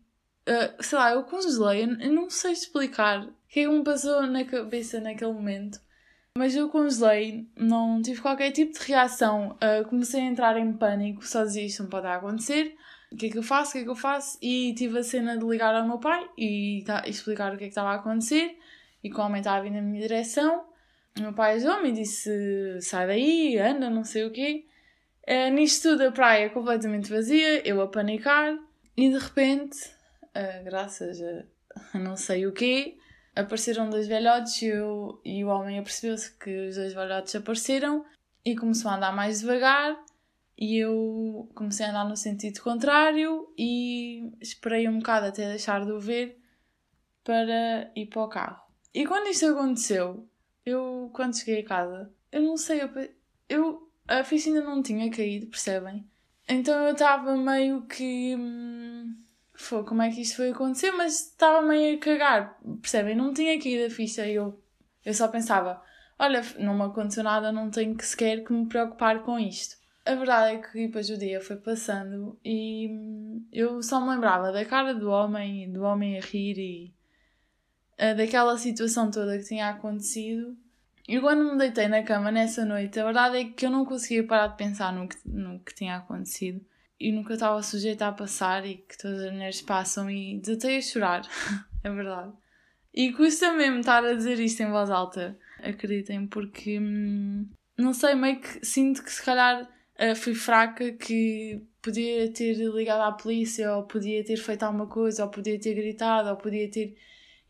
uh, 0.48 0.84
sei 0.84 0.98
lá, 0.98 1.12
eu 1.12 1.24
congelei, 1.24 1.84
eu 1.84 2.14
não 2.14 2.30
sei 2.30 2.52
explicar 2.52 3.26
o 3.26 3.34
que 3.48 3.62
é 3.62 3.64
que 3.64 3.70
me 3.70 3.84
passou 3.84 4.28
na 4.28 4.44
cabeça 4.46 5.00
naquele 5.00 5.34
momento, 5.34 5.80
mas 6.38 6.56
eu 6.56 6.70
congelei, 6.70 7.48
não 7.56 8.02
tive 8.02 8.22
qualquer 8.22 8.52
tipo 8.52 8.78
de 8.78 8.86
reação, 8.86 9.58
uh, 9.58 9.88
comecei 9.90 10.22
a 10.22 10.26
entrar 10.26 10.58
em 10.58 10.74
pânico, 10.74 11.26
só 11.26 11.44
dizia 11.44 11.66
isto 11.66 11.84
não 11.84 11.90
pode 11.90 12.08
acontecer. 12.08 12.76
O 13.12 13.16
que 13.16 13.26
é 13.26 13.30
que 13.30 13.38
eu 13.38 13.44
faço? 13.44 13.72
O 13.72 13.74
que 13.74 13.80
é 13.80 13.84
que 13.84 13.90
eu 13.90 13.96
faço? 13.96 14.38
E 14.42 14.74
tive 14.76 15.00
a 15.00 15.04
cena 15.04 15.38
de 15.38 15.44
ligar 15.44 15.74
ao 15.74 15.88
meu 15.88 15.98
pai 15.98 16.30
e, 16.38 16.84
tá, 16.86 17.04
explicar 17.08 17.54
o 17.54 17.58
que 17.58 17.64
é 17.64 17.68
que 17.68 17.72
estava 17.72 17.90
a 17.90 17.96
acontecer 17.96 18.58
e 19.04 19.10
que 19.10 19.20
o 19.20 19.24
homem 19.24 19.40
estava 19.40 19.58
a 19.58 19.62
vir 19.62 19.72
na 19.72 19.82
minha 19.82 20.02
direção. 20.02 20.66
O 21.18 21.22
meu 21.22 21.34
pai 21.34 21.56
ajudou-me 21.56 21.90
e 21.90 21.94
disse: 21.94 22.80
sai 22.82 23.08
daí, 23.08 23.58
anda, 23.58 23.90
não 23.90 24.04
sei 24.04 24.26
o 24.26 24.32
quê. 24.32 24.66
Uh, 25.28 25.52
nisto 25.52 25.90
tudo, 25.90 26.04
a 26.04 26.12
praia 26.12 26.50
completamente 26.50 27.10
vazia, 27.10 27.68
eu 27.68 27.82
a 27.82 27.88
panicar, 27.88 28.58
e 28.96 29.10
de 29.10 29.18
repente, 29.18 29.78
uh, 30.24 30.64
graças 30.64 31.20
a 31.22 31.98
não 31.98 32.16
sei 32.16 32.48
o 32.48 32.52
quê, 32.52 32.98
apareceram 33.36 33.90
dois 33.90 34.08
velhotes 34.08 34.62
e, 34.62 34.68
eu, 34.68 35.22
e 35.24 35.44
o 35.44 35.50
homem 35.50 35.80
apercebeu-se 35.80 36.38
que 36.38 36.68
os 36.68 36.76
dois 36.76 36.94
velhotes 36.94 37.36
apareceram 37.36 38.06
e 38.44 38.56
começou 38.56 38.92
a 38.92 38.96
andar 38.96 39.16
mais 39.16 39.42
devagar. 39.42 39.98
E 40.58 40.78
eu 40.78 41.50
comecei 41.56 41.86
a 41.86 41.90
andar 41.90 42.06
no 42.06 42.18
sentido 42.18 42.62
contrário 42.62 43.54
e 43.58 44.30
esperei 44.42 44.90
um 44.90 45.00
bocado 45.00 45.28
até 45.28 45.48
deixar 45.48 45.86
de 45.86 45.92
o 45.92 46.00
ver 46.00 46.38
para 47.24 47.92
ir 47.96 48.08
para 48.08 48.24
o 48.24 48.28
carro. 48.28 48.62
E 48.94 49.06
quando 49.06 49.28
isto 49.28 49.46
aconteceu, 49.46 50.28
eu, 50.66 51.10
quando 51.14 51.38
cheguei 51.38 51.62
a 51.62 51.66
casa, 51.66 52.14
eu 52.32 52.42
não 52.42 52.58
sei, 52.58 52.82
eu, 52.82 52.90
eu 53.48 53.90
a 54.08 54.24
ficha 54.24 54.50
ainda 54.50 54.64
não 54.64 54.82
tinha 54.82 55.10
caído, 55.12 55.48
percebem? 55.48 56.06
Então 56.48 56.84
eu 56.86 56.94
estava 56.94 57.38
meio 57.38 57.84
que. 57.84 58.36
Hum, 58.36 59.16
foi, 59.60 59.84
como 59.84 60.02
é 60.02 60.10
que 60.10 60.22
isto 60.22 60.38
foi 60.38 60.52
acontecer? 60.52 60.92
Mas 60.92 61.20
estava 61.20 61.62
meio 61.62 61.98
a 61.98 62.00
cagar, 62.00 62.58
percebem? 62.82 63.14
Não 63.14 63.34
tinha 63.34 63.62
caído 63.62 63.86
a 63.86 63.90
ficha 63.90 64.26
e 64.26 64.36
eu, 64.36 64.58
eu 65.06 65.14
só 65.14 65.28
pensava: 65.28 65.82
olha, 66.18 66.42
não 66.58 66.74
me 66.74 66.84
aconteceu 66.84 67.24
nada, 67.24 67.52
não 67.52 67.70
tenho 67.70 67.94
que 67.96 68.06
sequer 68.06 68.44
que 68.44 68.54
me 68.54 68.68
preocupar 68.68 69.22
com 69.22 69.38
isto. 69.38 69.76
A 70.06 70.16
verdade 70.16 70.56
é 70.56 70.60
que 70.60 70.88
depois 70.88 71.10
o 71.10 71.18
dia 71.18 71.42
foi 71.42 71.58
passando 71.58 72.40
e 72.44 72.88
hum, 72.90 73.46
eu 73.52 73.84
só 73.84 74.00
me 74.00 74.10
lembrava 74.10 74.52
da 74.52 74.64
cara 74.64 74.96
do 74.96 75.10
homem, 75.12 75.72
do 75.72 75.84
homem 75.84 76.18
a 76.18 76.22
rir 76.22 76.58
e 76.58 76.94
uh, 78.02 78.16
daquela 78.16 78.58
situação 78.58 79.12
toda 79.12 79.38
que 79.38 79.44
tinha 79.44 79.70
acontecido. 79.70 80.58
E 81.06 81.20
quando 81.20 81.44
me 81.44 81.58
deitei 81.58 81.90
na 81.90 82.02
cama 82.02 82.32
nessa 82.32 82.64
noite, 82.64 82.98
a 82.98 83.04
verdade 83.04 83.38
é 83.38 83.46
que 83.46 83.66
eu 83.66 83.70
não 83.70 83.84
conseguia 83.84 84.26
parar 84.26 84.48
de 84.48 84.58
pensar 84.58 84.94
no 84.94 85.08
que, 85.08 85.18
no 85.26 85.60
que 85.60 85.76
tinha 85.76 85.98
acontecido 85.98 86.66
e 87.00 87.12
eu 87.12 87.34
estava 87.34 87.64
sujeita 87.64 88.08
a 88.08 88.12
passar 88.12 88.66
e 88.66 88.76
que 88.76 88.98
todas 88.98 89.22
as 89.24 89.32
mulheres 89.32 89.62
passam 89.62 90.10
e 90.10 90.40
desatei 90.40 90.78
a 90.78 90.82
chorar, 90.82 91.22
é 91.84 91.90
verdade. 91.90 92.34
E 92.94 93.14
custa 93.14 93.54
mesmo 93.54 93.80
estar 93.80 94.04
a 94.04 94.14
dizer 94.14 94.40
isto 94.40 94.62
em 94.62 94.70
voz 94.70 94.90
alta, 94.90 95.38
acreditem, 95.64 96.28
porque 96.28 96.80
hum, 96.80 97.48
não 97.78 97.94
sei, 97.94 98.16
meio 98.16 98.42
que 98.42 98.66
sinto 98.66 99.04
que 99.04 99.12
se 99.12 99.24
calhar 99.24 99.64
uh, 99.64 100.16
fui 100.16 100.36
fraca, 100.36 100.92
que 100.92 101.62
podia 101.82 102.32
ter 102.34 102.56
ligado 102.56 103.02
à 103.02 103.12
polícia, 103.12 103.74
ou 103.76 103.84
podia 103.84 104.24
ter 104.24 104.38
feito 104.38 104.64
alguma 104.64 104.88
coisa, 104.88 105.24
ou 105.24 105.30
podia 105.32 105.60
ter 105.60 105.74
gritado, 105.74 106.30
ou 106.30 106.36
podia 106.36 106.70
ter 106.70 106.98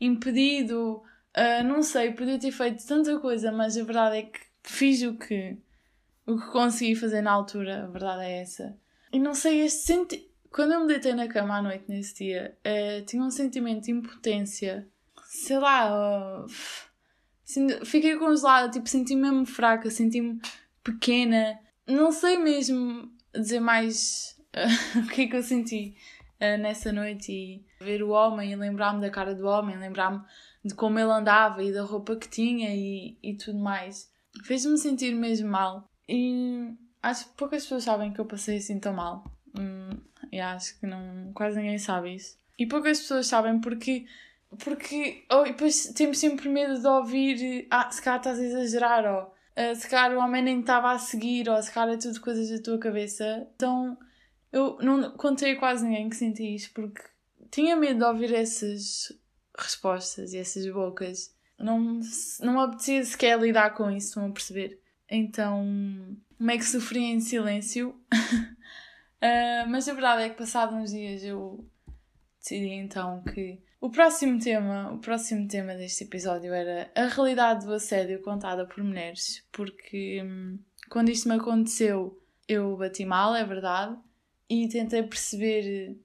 impedido, 0.00 1.02
uh, 1.36 1.64
não 1.64 1.82
sei, 1.82 2.12
podia 2.12 2.38
ter 2.38 2.52
feito 2.52 2.86
tanta 2.86 3.18
coisa, 3.18 3.50
mas 3.50 3.76
a 3.76 3.82
verdade 3.82 4.18
é 4.18 4.22
que 4.22 4.40
fiz 4.62 5.02
o 5.02 5.14
que, 5.14 5.56
o 6.26 6.38
que 6.38 6.46
consegui 6.52 6.94
fazer 6.94 7.22
na 7.22 7.32
altura, 7.32 7.84
a 7.84 7.86
verdade 7.88 8.22
é 8.22 8.42
essa. 8.42 8.78
E 9.12 9.18
não 9.18 9.34
sei, 9.34 9.60
este 9.60 9.82
senti 9.82 10.30
quando 10.50 10.72
eu 10.72 10.80
me 10.80 10.88
deitei 10.88 11.14
na 11.14 11.28
cama 11.28 11.58
à 11.58 11.62
noite 11.62 11.84
nesse 11.88 12.14
dia, 12.24 12.56
uh, 12.66 13.04
tinha 13.06 13.22
um 13.22 13.30
sentimento 13.30 13.84
de 13.84 13.92
impotência, 13.92 14.86
sei 15.26 15.58
lá, 15.58 16.44
uh, 16.44 16.46
fiquei 17.84 18.16
congelada, 18.16 18.70
tipo, 18.70 18.88
senti-me 18.88 19.22
mesmo 19.22 19.46
fraca, 19.46 19.88
senti-me 19.90 20.40
pequena, 20.82 21.58
não 21.86 22.10
sei 22.10 22.36
mesmo 22.36 23.10
dizer 23.32 23.60
mais 23.60 24.36
uh, 24.56 24.98
o 25.06 25.06
que 25.08 25.22
é 25.22 25.26
que 25.28 25.36
eu 25.36 25.42
senti 25.42 25.94
uh, 26.40 26.60
nessa 26.60 26.92
noite 26.92 27.32
e 27.32 27.64
ver 27.84 28.02
o 28.02 28.10
homem 28.10 28.52
e 28.52 28.56
lembrar-me 28.56 29.00
da 29.00 29.10
cara 29.10 29.34
do 29.36 29.46
homem, 29.46 29.78
lembrar-me 29.78 30.20
de 30.64 30.74
como 30.74 30.98
ele 30.98 31.10
andava 31.10 31.62
e 31.62 31.72
da 31.72 31.82
roupa 31.82 32.16
que 32.16 32.28
tinha 32.28 32.74
e, 32.74 33.16
e 33.22 33.36
tudo 33.36 33.58
mais. 33.58 34.10
Fez-me 34.44 34.76
sentir 34.76 35.14
mesmo 35.14 35.48
mal. 35.48 35.88
E 36.08 36.74
acho 37.02 37.28
que 37.28 37.34
poucas 37.34 37.62
pessoas 37.62 37.84
sabem 37.84 38.12
que 38.12 38.20
eu 38.20 38.26
passei 38.26 38.58
assim 38.58 38.78
tão 38.78 38.92
mal. 38.92 39.24
Hum, 39.58 39.90
e 40.30 40.40
acho 40.40 40.78
que 40.78 40.86
não, 40.86 41.32
quase 41.34 41.56
ninguém 41.56 41.78
sabe 41.78 42.14
isso. 42.14 42.38
E 42.58 42.66
poucas 42.66 43.00
pessoas 43.00 43.26
sabem 43.26 43.60
porque. 43.60 44.06
Porque 44.64 45.24
oh, 45.30 45.46
e 45.46 45.52
depois 45.52 45.92
temos 45.94 46.18
sempre 46.18 46.48
medo 46.48 46.80
de 46.80 46.86
ouvir, 46.86 47.68
ah, 47.70 47.88
se 47.90 48.02
calhar 48.02 48.18
estás 48.18 48.38
a 48.38 48.42
exagerar, 48.42 49.06
ou 49.06 49.22
uh, 49.22 49.74
se 49.76 49.88
calhar 49.88 50.16
o 50.16 50.20
homem 50.20 50.42
nem 50.42 50.60
estava 50.60 50.90
a 50.90 50.98
seguir, 50.98 51.48
ou 51.48 51.62
se 51.62 51.70
calhar 51.70 51.94
é 51.94 51.98
tudo 51.98 52.20
coisas 52.20 52.50
da 52.50 52.60
tua 52.60 52.78
cabeça. 52.78 53.46
Então 53.54 53.96
eu 54.52 54.76
não 54.80 55.12
contei 55.12 55.52
a 55.52 55.58
quase 55.58 55.84
ninguém 55.84 56.08
que 56.08 56.16
senti 56.16 56.54
isto 56.54 56.74
porque 56.74 57.00
tinha 57.50 57.76
medo 57.76 57.98
de 57.98 58.04
ouvir 58.04 58.34
essas 58.34 59.12
respostas 59.56 60.32
e 60.32 60.38
essas 60.38 60.66
bocas. 60.66 61.32
Não, 61.58 62.00
não 62.40 62.54
me 62.54 62.60
apetecia 62.60 63.04
sequer 63.04 63.38
lidar 63.38 63.74
com 63.74 63.90
isso, 63.90 64.08
estão 64.08 64.26
a 64.26 64.32
perceber? 64.32 64.80
Então, 65.08 66.16
é 66.48 66.58
que 66.58 66.64
sofri 66.64 67.00
em 67.00 67.20
silêncio? 67.20 67.90
uh, 68.12 69.68
mas 69.68 69.88
a 69.88 69.92
verdade 69.92 70.22
é 70.22 70.28
que, 70.30 70.36
passados 70.36 70.74
uns 70.74 70.90
dias, 70.90 71.22
eu 71.22 71.64
decidi 72.38 72.70
então 72.70 73.22
que 73.22 73.60
o 73.80 73.90
próximo 73.90 74.38
tema, 74.38 74.92
o 74.92 74.98
próximo 74.98 75.48
tema 75.48 75.74
deste 75.74 76.04
episódio 76.04 76.52
era 76.52 76.90
a 76.94 77.06
realidade 77.06 77.64
do 77.64 77.72
assédio 77.72 78.20
contada 78.20 78.66
por 78.66 78.84
mulheres, 78.84 79.42
porque 79.50 80.22
hum, 80.22 80.58
quando 80.90 81.10
isto 81.10 81.28
me 81.28 81.36
aconteceu, 81.36 82.20
eu 82.46 82.76
bati 82.76 83.04
mal, 83.04 83.34
é 83.34 83.44
verdade, 83.44 83.96
e 84.48 84.68
tentei 84.68 85.02
perceber 85.02 85.96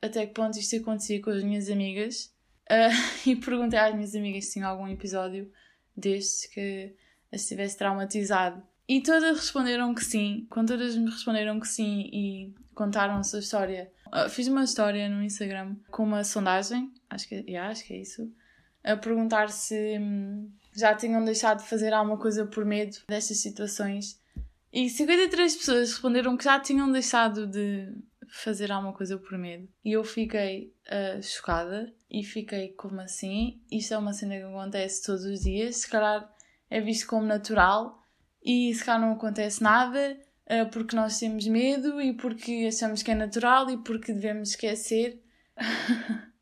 até 0.00 0.26
que 0.26 0.34
ponto 0.34 0.58
isto 0.58 0.76
acontecia 0.76 1.20
com 1.22 1.30
as 1.30 1.42
minhas 1.42 1.70
amigas 1.70 2.32
uh, 2.70 3.26
e 3.28 3.34
perguntei 3.34 3.78
às 3.78 3.94
minhas 3.94 4.14
amigas 4.14 4.44
se 4.44 4.52
tinha 4.54 4.66
algum 4.66 4.86
episódio 4.86 5.50
destes 5.96 6.46
que 6.46 6.94
as 7.32 7.46
tivesse 7.46 7.76
traumatizado. 7.76 8.62
E 8.88 9.00
todas 9.00 9.38
responderam 9.38 9.94
que 9.94 10.04
sim. 10.04 10.46
Quando 10.50 10.68
todas 10.68 10.96
me 10.96 11.10
responderam 11.10 11.58
que 11.58 11.68
sim 11.68 12.10
e 12.12 12.54
contaram 12.74 13.16
a 13.16 13.22
sua 13.22 13.38
história, 13.38 13.90
uh, 14.08 14.28
fiz 14.28 14.46
uma 14.46 14.64
história 14.64 15.08
no 15.08 15.22
Instagram 15.22 15.76
com 15.90 16.02
uma 16.02 16.22
sondagem, 16.24 16.92
acho 17.08 17.28
que, 17.28 17.36
yeah, 17.48 17.70
acho 17.70 17.84
que 17.84 17.94
é 17.94 17.98
isso, 17.98 18.30
a 18.82 18.96
perguntar 18.96 19.48
se 19.50 19.98
hum, 19.98 20.50
já 20.74 20.94
tinham 20.94 21.24
deixado 21.24 21.62
de 21.62 21.68
fazer 21.68 21.92
alguma 21.94 22.18
coisa 22.18 22.44
por 22.44 22.64
medo 22.64 22.98
destas 23.08 23.38
situações. 23.38 24.20
E 24.70 24.90
53 24.90 25.56
pessoas 25.56 25.92
responderam 25.92 26.36
que 26.36 26.44
já 26.44 26.60
tinham 26.60 26.90
deixado 26.90 27.46
de 27.46 27.94
fazer 28.28 28.70
alguma 28.72 28.92
coisa 28.92 29.16
por 29.16 29.38
medo. 29.38 29.68
E 29.84 29.92
eu 29.92 30.04
fiquei 30.04 30.74
uh, 30.88 31.22
chocada 31.22 31.94
e 32.10 32.22
fiquei 32.24 32.68
como 32.72 33.00
assim? 33.00 33.62
Isto 33.70 33.94
é 33.94 33.98
uma 33.98 34.12
cena 34.12 34.36
que 34.36 34.42
acontece 34.42 35.06
todos 35.06 35.24
os 35.24 35.40
dias, 35.40 35.76
se 35.76 35.88
calhar 35.88 36.28
é 36.68 36.80
visto 36.80 37.06
como 37.06 37.24
natural 37.24 38.03
e 38.44 38.74
se 38.74 38.84
calhar 38.84 39.00
não 39.00 39.12
acontece 39.12 39.62
nada 39.62 40.18
uh, 40.46 40.70
porque 40.70 40.94
nós 40.94 41.18
temos 41.18 41.46
medo 41.46 42.00
e 42.00 42.12
porque 42.12 42.66
achamos 42.68 43.02
que 43.02 43.10
é 43.10 43.14
natural 43.14 43.70
e 43.70 43.78
porque 43.78 44.12
devemos 44.12 44.50
esquecer. 44.50 45.22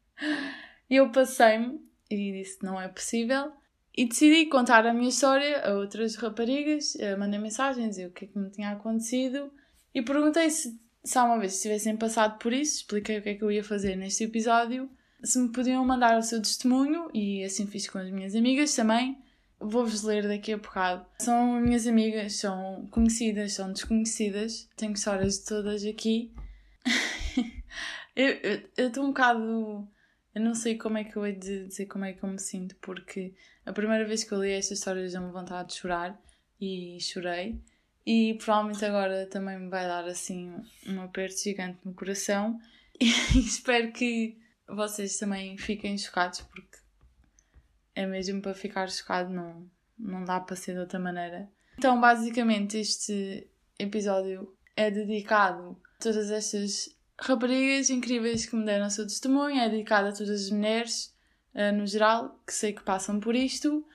eu 0.90 1.10
passei-me 1.10 1.80
e 2.10 2.32
disse: 2.32 2.58
não 2.62 2.80
é 2.80 2.88
possível. 2.88 3.52
E 3.94 4.06
decidi 4.06 4.46
contar 4.46 4.86
a 4.86 4.94
minha 4.94 5.10
história 5.10 5.60
a 5.68 5.74
outras 5.74 6.16
raparigas, 6.16 6.94
uh, 6.94 7.18
mandei 7.18 7.38
mensagens, 7.38 7.90
dizer 7.90 8.06
o 8.06 8.10
que 8.10 8.24
é 8.24 8.28
que 8.28 8.38
me 8.38 8.50
tinha 8.50 8.70
acontecido 8.70 9.52
e 9.94 10.00
perguntei 10.00 10.48
se, 10.48 10.80
se 11.04 11.18
uma 11.18 11.38
vez 11.38 11.60
tivessem 11.60 11.96
passado 11.96 12.38
por 12.38 12.52
isso, 12.52 12.78
expliquei 12.78 13.18
o 13.18 13.22
que 13.22 13.28
é 13.28 13.34
que 13.34 13.44
eu 13.44 13.50
ia 13.52 13.62
fazer 13.62 13.96
neste 13.96 14.24
episódio, 14.24 14.90
se 15.22 15.38
me 15.38 15.50
podiam 15.50 15.84
mandar 15.84 16.18
o 16.18 16.22
seu 16.22 16.40
testemunho 16.40 17.10
e 17.12 17.44
assim 17.44 17.66
fiz 17.66 17.88
com 17.88 17.98
as 17.98 18.10
minhas 18.10 18.34
amigas 18.34 18.74
também. 18.74 19.18
Vou-vos 19.62 20.02
ler 20.02 20.26
daqui 20.26 20.52
a 20.52 20.56
bocado. 20.56 21.06
São 21.20 21.60
minhas 21.60 21.86
amigas, 21.86 22.36
são 22.36 22.86
conhecidas, 22.90 23.54
são 23.54 23.72
desconhecidas, 23.72 24.68
tenho 24.76 24.92
histórias 24.92 25.38
de 25.38 25.44
todas 25.44 25.84
aqui. 25.84 26.32
eu 28.16 28.86
estou 28.86 29.04
um 29.04 29.08
bocado. 29.08 29.88
Eu 30.34 30.40
não 30.40 30.54
sei 30.54 30.76
como 30.76 30.98
é 30.98 31.04
que 31.04 31.16
eu 31.16 31.26
hei 31.26 31.34
de 31.34 31.66
dizer 31.66 31.86
como 31.86 32.04
é 32.04 32.12
que 32.12 32.22
eu 32.22 32.28
me 32.28 32.38
sinto, 32.38 32.74
porque 32.80 33.34
a 33.64 33.72
primeira 33.72 34.04
vez 34.04 34.24
que 34.24 34.32
eu 34.32 34.42
li 34.42 34.50
esta 34.50 34.74
história 34.74 35.08
já 35.08 35.20
me 35.20 35.30
vontade 35.30 35.68
de 35.68 35.74
chorar 35.74 36.20
e 36.60 36.98
chorei. 37.00 37.60
E 38.04 38.34
provavelmente 38.34 38.84
agora 38.84 39.26
também 39.26 39.58
me 39.58 39.68
vai 39.68 39.86
dar 39.86 40.04
assim 40.06 40.52
um 40.86 41.02
aperto 41.02 41.40
gigante 41.40 41.78
no 41.84 41.94
coração. 41.94 42.58
E 43.00 43.38
espero 43.38 43.90
que 43.92 44.38
vocês 44.68 45.18
também 45.18 45.58
fiquem 45.58 45.98
chocados, 45.98 46.42
porque 46.42 46.78
é 47.94 48.06
mesmo 48.06 48.40
para 48.40 48.54
ficar 48.54 48.90
chocado, 48.90 49.32
não, 49.32 49.66
não 49.98 50.24
dá 50.24 50.40
para 50.40 50.56
ser 50.56 50.74
de 50.74 50.80
outra 50.80 50.98
maneira. 50.98 51.48
Então, 51.78 52.00
basicamente, 52.00 52.78
este 52.78 53.48
episódio 53.78 54.54
é 54.76 54.90
dedicado 54.90 55.76
a 55.98 56.02
todas 56.02 56.30
estas 56.30 56.96
raparigas 57.18 57.90
incríveis 57.90 58.46
que 58.46 58.56
me 58.56 58.64
deram 58.64 58.86
o 58.86 58.90
seu 58.90 59.06
testemunho, 59.06 59.60
é 59.60 59.68
dedicado 59.68 60.08
a 60.08 60.12
todas 60.12 60.46
as 60.46 60.50
mulheres, 60.50 61.14
uh, 61.54 61.72
no 61.74 61.86
geral, 61.86 62.40
que 62.46 62.52
sei 62.52 62.72
que 62.72 62.82
passam 62.82 63.20
por 63.20 63.34
isto. 63.34 63.86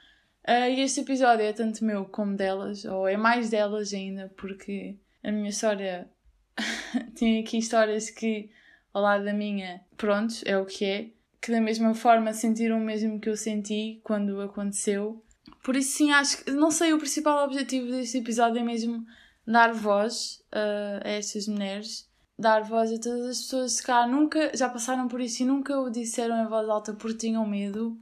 Uh, 0.47 0.69
e 0.69 0.81
este 0.81 1.01
episódio 1.01 1.43
é 1.43 1.51
tanto 1.51 1.83
meu 1.83 2.05
como 2.05 2.35
delas, 2.35 2.85
ou 2.85 3.07
é 3.07 3.17
mais 3.17 3.49
delas 3.49 3.93
ainda, 3.93 4.31
porque 4.37 4.97
a 5.23 5.31
minha 5.31 5.49
história 5.49 6.09
tem 7.15 7.39
aqui 7.39 7.57
histórias 7.57 8.09
que, 8.09 8.49
ao 8.93 9.01
lado 9.01 9.25
da 9.25 9.33
minha, 9.33 9.81
pronto, 9.97 10.35
é 10.45 10.57
o 10.57 10.65
que 10.65 10.85
é, 10.85 11.09
que 11.41 11.51
da 11.51 11.61
mesma 11.61 11.93
forma 11.93 12.33
sentiram 12.33 12.77
o 12.77 12.83
mesmo 12.83 13.19
que 13.19 13.29
eu 13.29 13.37
senti 13.37 13.99
quando 14.03 14.41
aconteceu. 14.41 15.23
Por 15.63 15.75
isso, 15.75 15.97
sim, 15.97 16.11
acho 16.11 16.43
que, 16.43 16.51
não 16.51 16.71
sei, 16.71 16.93
o 16.93 16.97
principal 16.97 17.43
objetivo 17.45 17.87
deste 17.87 18.17
episódio 18.17 18.59
é 18.59 18.63
mesmo 18.63 19.05
dar 19.45 19.73
voz 19.73 20.43
uh, 20.53 21.05
a 21.05 21.09
estas 21.09 21.47
mulheres, 21.47 22.09
dar 22.37 22.63
voz 22.63 22.91
a 22.91 22.99
todas 22.99 23.25
as 23.25 23.41
pessoas 23.41 23.79
que 23.79 23.87
cá 23.87 24.05
nunca 24.05 24.51
já 24.55 24.69
passaram 24.69 25.07
por 25.07 25.21
isso 25.21 25.43
e 25.43 25.45
nunca 25.45 25.79
o 25.79 25.89
disseram 25.89 26.43
em 26.43 26.47
voz 26.47 26.67
alta 26.67 26.93
porque 26.93 27.17
tinham 27.17 27.47
medo 27.47 27.97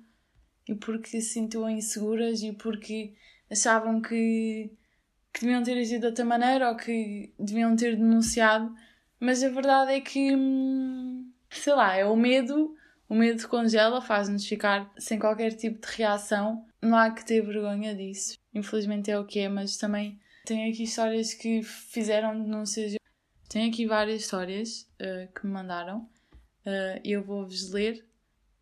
e 0.68 0.74
porque 0.74 1.08
se 1.08 1.22
sentiam 1.22 1.70
inseguras 1.70 2.42
e 2.42 2.52
porque 2.52 3.14
achavam 3.50 4.02
que, 4.02 4.72
que 5.32 5.42
deviam 5.42 5.64
ter 5.64 5.78
agido 5.78 6.02
de 6.02 6.08
outra 6.08 6.26
maneira 6.26 6.70
ou 6.70 6.76
que 6.76 7.34
deviam 7.40 7.76
ter 7.76 7.96
denunciado. 7.96 8.74
Mas 9.20 9.44
a 9.44 9.50
verdade 9.50 9.94
é 9.94 10.02
que, 10.02 10.36
hum, 10.36 11.32
sei 11.50 11.74
lá, 11.74 11.96
é 11.96 12.06
o 12.06 12.16
medo. 12.16 12.76
O 13.08 13.16
medo 13.16 13.48
congela, 13.48 14.02
faz-nos 14.02 14.46
ficar 14.46 14.92
sem 14.98 15.20
qualquer 15.20 15.54
tipo 15.54 15.86
de 15.86 15.94
reação. 15.96 16.66
Não 16.82 16.98
há 16.98 17.12
que 17.12 17.26
ter 17.26 17.42
vergonha 17.42 17.96
disso. 17.96 18.38
Infelizmente 18.54 19.12
é 19.12 19.20
o 19.20 19.26
que 19.26 19.40
é, 19.40 19.50
mas 19.50 19.78
também 19.78 20.20
tenho 20.46 20.72
aqui 20.72 20.84
histórias 20.84 21.34
que 21.34 21.62
fizeram 21.64 22.42
denúncias. 22.42 22.96
Tenho 23.48 23.70
aqui 23.70 23.86
várias 23.86 24.22
histórias 24.22 24.90
uh, 25.02 25.32
que 25.34 25.46
me 25.46 25.54
mandaram 25.54 26.10
uh, 26.66 27.00
eu 27.04 27.24
vou-vos 27.24 27.72
ler 27.72 28.04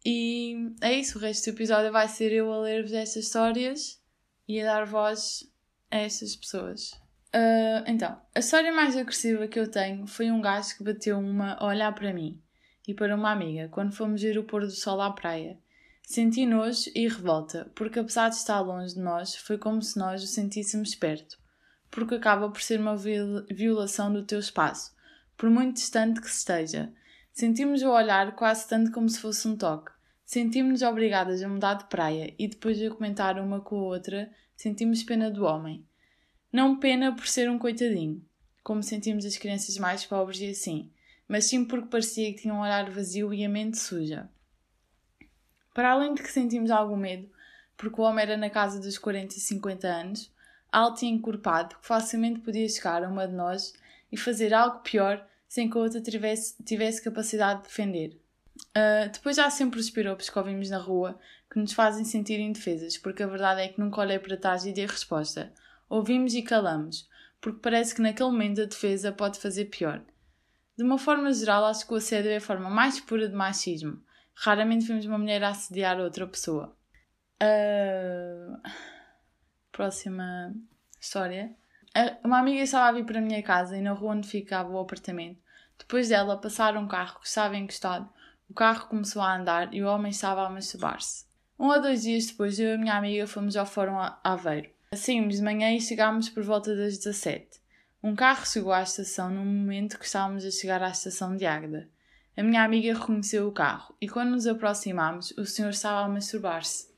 e 0.05 0.73
é 0.81 0.93
isso, 0.93 1.17
o 1.17 1.21
resto 1.21 1.45
do 1.45 1.55
episódio 1.55 1.91
vai 1.91 2.07
ser 2.07 2.31
eu 2.33 2.51
a 2.51 2.59
ler-vos 2.59 2.91
estas 2.91 3.23
histórias 3.23 4.01
e 4.47 4.59
a 4.61 4.65
dar 4.65 4.85
voz 4.85 5.49
a 5.89 5.97
estas 5.97 6.35
pessoas. 6.35 6.91
Uh, 7.33 7.87
então, 7.87 8.19
a 8.35 8.39
história 8.39 8.71
mais 8.71 8.97
agressiva 8.97 9.47
que 9.47 9.57
eu 9.57 9.71
tenho 9.71 10.05
foi 10.05 10.29
um 10.29 10.41
gajo 10.41 10.77
que 10.77 10.83
bateu 10.83 11.17
uma 11.17 11.53
a 11.53 11.65
olhar 11.65 11.91
para 11.93 12.13
mim 12.13 12.42
e 12.87 12.93
para 12.93 13.15
uma 13.15 13.31
amiga 13.31 13.67
quando 13.69 13.93
fomos 13.93 14.21
ver 14.21 14.37
o 14.37 14.43
pôr 14.43 14.61
do 14.61 14.71
sol 14.71 15.01
à 15.01 15.11
praia. 15.11 15.57
Senti 16.05 16.45
nojo 16.45 16.91
e 16.93 17.07
revolta, 17.07 17.71
porque 17.73 17.99
apesar 17.99 18.29
de 18.29 18.35
estar 18.35 18.59
longe 18.59 18.93
de 18.93 18.99
nós, 18.99 19.35
foi 19.35 19.57
como 19.57 19.81
se 19.81 19.97
nós 19.97 20.21
o 20.21 20.27
sentíssemos 20.27 20.93
perto, 20.95 21.39
porque 21.89 22.15
acaba 22.15 22.49
por 22.49 22.61
ser 22.61 22.79
uma 22.79 22.95
violação 22.97 24.11
do 24.11 24.23
teu 24.23 24.39
espaço, 24.39 24.93
por 25.37 25.49
muito 25.49 25.75
distante 25.75 26.19
que 26.19 26.27
esteja. 26.27 26.91
Sentimos 27.31 27.81
o 27.81 27.89
olhar 27.89 28.35
quase 28.35 28.67
tanto 28.67 28.91
como 28.91 29.09
se 29.09 29.19
fosse 29.19 29.47
um 29.47 29.55
toque. 29.55 29.91
Sentimos-nos 30.25 30.81
obrigadas 30.81 31.41
a 31.41 31.47
mudar 31.47 31.75
de 31.75 31.85
praia 31.85 32.33
e 32.37 32.47
depois 32.47 32.77
de 32.77 32.89
comentar 32.89 33.39
uma 33.39 33.61
com 33.61 33.77
a 33.77 33.83
outra, 33.83 34.31
sentimos 34.55 35.03
pena 35.03 35.31
do 35.31 35.45
homem. 35.45 35.85
Não 36.51 36.79
pena 36.79 37.15
por 37.15 37.27
ser 37.27 37.49
um 37.49 37.57
coitadinho, 37.57 38.23
como 38.63 38.83
sentimos 38.83 39.25
as 39.25 39.37
crianças 39.37 39.77
mais 39.77 40.05
pobres 40.05 40.39
e 40.39 40.49
assim, 40.49 40.91
mas 41.27 41.45
sim 41.45 41.65
porque 41.65 41.87
parecia 41.87 42.31
que 42.33 42.41
tinha 42.41 42.53
um 42.53 42.61
olhar 42.61 42.89
vazio 42.89 43.33
e 43.33 43.43
a 43.45 43.49
mente 43.49 43.77
suja. 43.77 44.29
Para 45.73 45.91
além 45.91 46.13
de 46.13 46.21
que 46.21 46.31
sentimos 46.31 46.69
algum 46.69 46.97
medo, 46.97 47.29
porque 47.75 47.99
o 47.99 48.03
homem 48.03 48.23
era 48.23 48.37
na 48.37 48.49
casa 48.49 48.79
dos 48.79 48.97
40 48.97 49.35
e 49.35 49.39
50 49.39 49.87
anos, 49.87 50.31
alto 50.71 51.03
e 51.03 51.07
encorpado, 51.07 51.75
que 51.75 51.85
facilmente 51.85 52.39
podia 52.39 52.67
chegar 52.69 53.03
a 53.03 53.09
uma 53.09 53.27
de 53.27 53.33
nós 53.33 53.73
e 54.11 54.17
fazer 54.17 54.53
algo 54.53 54.79
pior 54.79 55.25
sem 55.47 55.69
que 55.69 55.77
a 55.77 55.81
outra 55.81 56.01
tivesse, 56.01 56.55
tivesse 56.63 57.01
capacidade 57.01 57.61
de 57.61 57.67
defender. 57.67 58.19
Uh, 58.75 59.09
depois 59.11 59.37
há 59.37 59.49
sempre 59.49 59.79
os 59.79 59.89
piropos 59.89 60.29
que 60.29 60.37
ouvimos 60.37 60.69
na 60.69 60.77
rua 60.77 61.19
que 61.51 61.59
nos 61.59 61.73
fazem 61.73 62.03
sentir 62.03 62.39
indefesas, 62.39 62.97
porque 62.97 63.21
a 63.21 63.27
verdade 63.27 63.61
é 63.61 63.67
que 63.67 63.79
nunca 63.79 64.01
olhei 64.01 64.17
para 64.17 64.37
trás 64.37 64.65
e 64.65 64.73
dei 64.73 64.87
resposta. 64.87 65.53
Ouvimos 65.87 66.33
e 66.33 66.41
calamos, 66.41 67.07
porque 67.39 67.59
parece 67.61 67.93
que 67.93 68.01
naquele 68.01 68.31
momento 68.31 68.61
a 68.61 68.65
defesa 68.65 69.11
pode 69.11 69.39
fazer 69.39 69.65
pior. 69.65 70.01
De 70.77 70.83
uma 70.83 70.97
forma 70.97 71.31
geral, 71.31 71.65
acho 71.65 71.85
que 71.85 71.93
o 71.93 71.97
assédio 71.97 72.31
é 72.31 72.37
a 72.37 72.41
forma 72.41 72.69
mais 72.69 72.99
pura 72.99 73.27
de 73.27 73.35
machismo. 73.35 74.01
Raramente 74.35 74.85
vemos 74.85 75.05
uma 75.05 75.17
mulher 75.17 75.43
assediar 75.43 75.99
outra 75.99 76.27
pessoa. 76.27 76.75
Uh... 77.41 78.59
Próxima 79.71 80.53
história. 80.99 81.55
Uma 82.23 82.39
amiga 82.39 82.63
estava 82.63 82.89
a 82.89 82.91
vir 82.91 83.05
para 83.05 83.19
a 83.19 83.21
minha 83.21 83.43
casa 83.43 83.77
e 83.77 83.81
na 83.81 83.91
rua 83.91 84.13
onde 84.13 84.27
ficava 84.27 84.69
o 84.69 84.79
apartamento. 84.79 85.41
Depois 85.77 86.09
dela 86.09 86.37
passar 86.37 86.75
um 86.77 86.87
carro 86.87 87.19
que 87.19 87.27
estava 87.27 87.55
encostado 87.55 88.09
o 88.49 88.53
carro 88.53 88.87
começou 88.87 89.21
a 89.21 89.35
andar 89.35 89.73
e 89.73 89.81
o 89.81 89.87
homem 89.87 90.11
estava 90.11 90.45
a 90.45 90.49
masturbar-se. 90.49 91.25
Um 91.57 91.69
ou 91.69 91.81
dois 91.81 92.03
dias 92.03 92.27
depois, 92.27 92.59
eu 92.59 92.69
e 92.69 92.73
a 92.73 92.77
minha 92.77 92.95
amiga 92.95 93.25
fomos 93.25 93.55
ao 93.55 93.65
Fórum 93.65 93.97
Aveiro. 94.23 94.69
Saímos 94.93 95.37
de 95.37 95.41
manhã 95.41 95.71
e 95.71 95.81
chegámos 95.81 96.29
por 96.29 96.43
volta 96.43 96.75
das 96.75 96.99
17. 96.99 97.62
Um 98.03 98.15
carro 98.15 98.45
chegou 98.45 98.73
à 98.73 98.83
estação 98.83 99.29
no 99.29 99.45
momento 99.45 99.97
que 99.97 100.03
estávamos 100.03 100.43
a 100.43 100.51
chegar 100.51 100.83
à 100.83 100.89
estação 100.89 101.37
de 101.37 101.45
Águeda. 101.45 101.89
A 102.35 102.43
minha 102.43 102.61
amiga 102.61 102.93
reconheceu 102.93 103.47
o 103.47 103.51
carro 103.53 103.95
e 104.01 104.09
quando 104.09 104.31
nos 104.31 104.45
aproximámos, 104.45 105.31
o 105.37 105.45
senhor 105.45 105.69
estava 105.69 106.05
a 106.05 106.09
masturbar-se. 106.09 106.89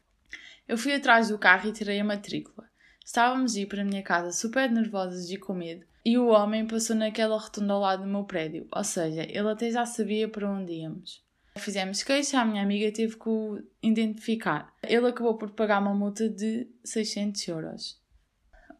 Eu 0.67 0.79
fui 0.79 0.95
atrás 0.95 1.29
do 1.29 1.38
carro 1.38 1.69
e 1.69 1.71
tirei 1.71 2.00
a 2.00 2.03
matrícula. 2.03 2.67
Estávamos 3.05 3.55
a 3.55 3.59
ir 3.59 3.67
para 3.67 3.83
a 3.83 3.85
minha 3.85 4.01
casa 4.01 4.31
super 4.31 4.67
nervosas 4.71 5.29
e 5.29 5.38
com 5.38 5.53
medo, 5.53 5.85
e 6.03 6.17
o 6.17 6.29
homem 6.29 6.65
passou 6.65 6.95
naquela 6.95 7.38
rotunda 7.38 7.74
ao 7.74 7.81
lado 7.81 8.01
do 8.01 8.09
meu 8.09 8.24
prédio, 8.24 8.67
ou 8.71 8.83
seja, 8.83 9.27
ele 9.29 9.47
até 9.47 9.69
já 9.69 9.85
sabia 9.85 10.27
para 10.27 10.50
onde 10.50 10.74
íamos. 10.74 11.24
Fizemos 11.59 12.01
queixa, 12.01 12.41
a 12.41 12.45
minha 12.45 12.63
amiga 12.63 12.91
teve 12.91 13.15
que 13.15 13.29
o 13.29 13.62
identificar. 13.79 14.74
Ele 14.81 15.07
acabou 15.07 15.38
por 15.38 15.51
pagar 15.51 15.81
uma 15.81 15.93
multa 15.93 16.27
de 16.27 16.67
600 16.83 17.47
euros. 17.47 18.01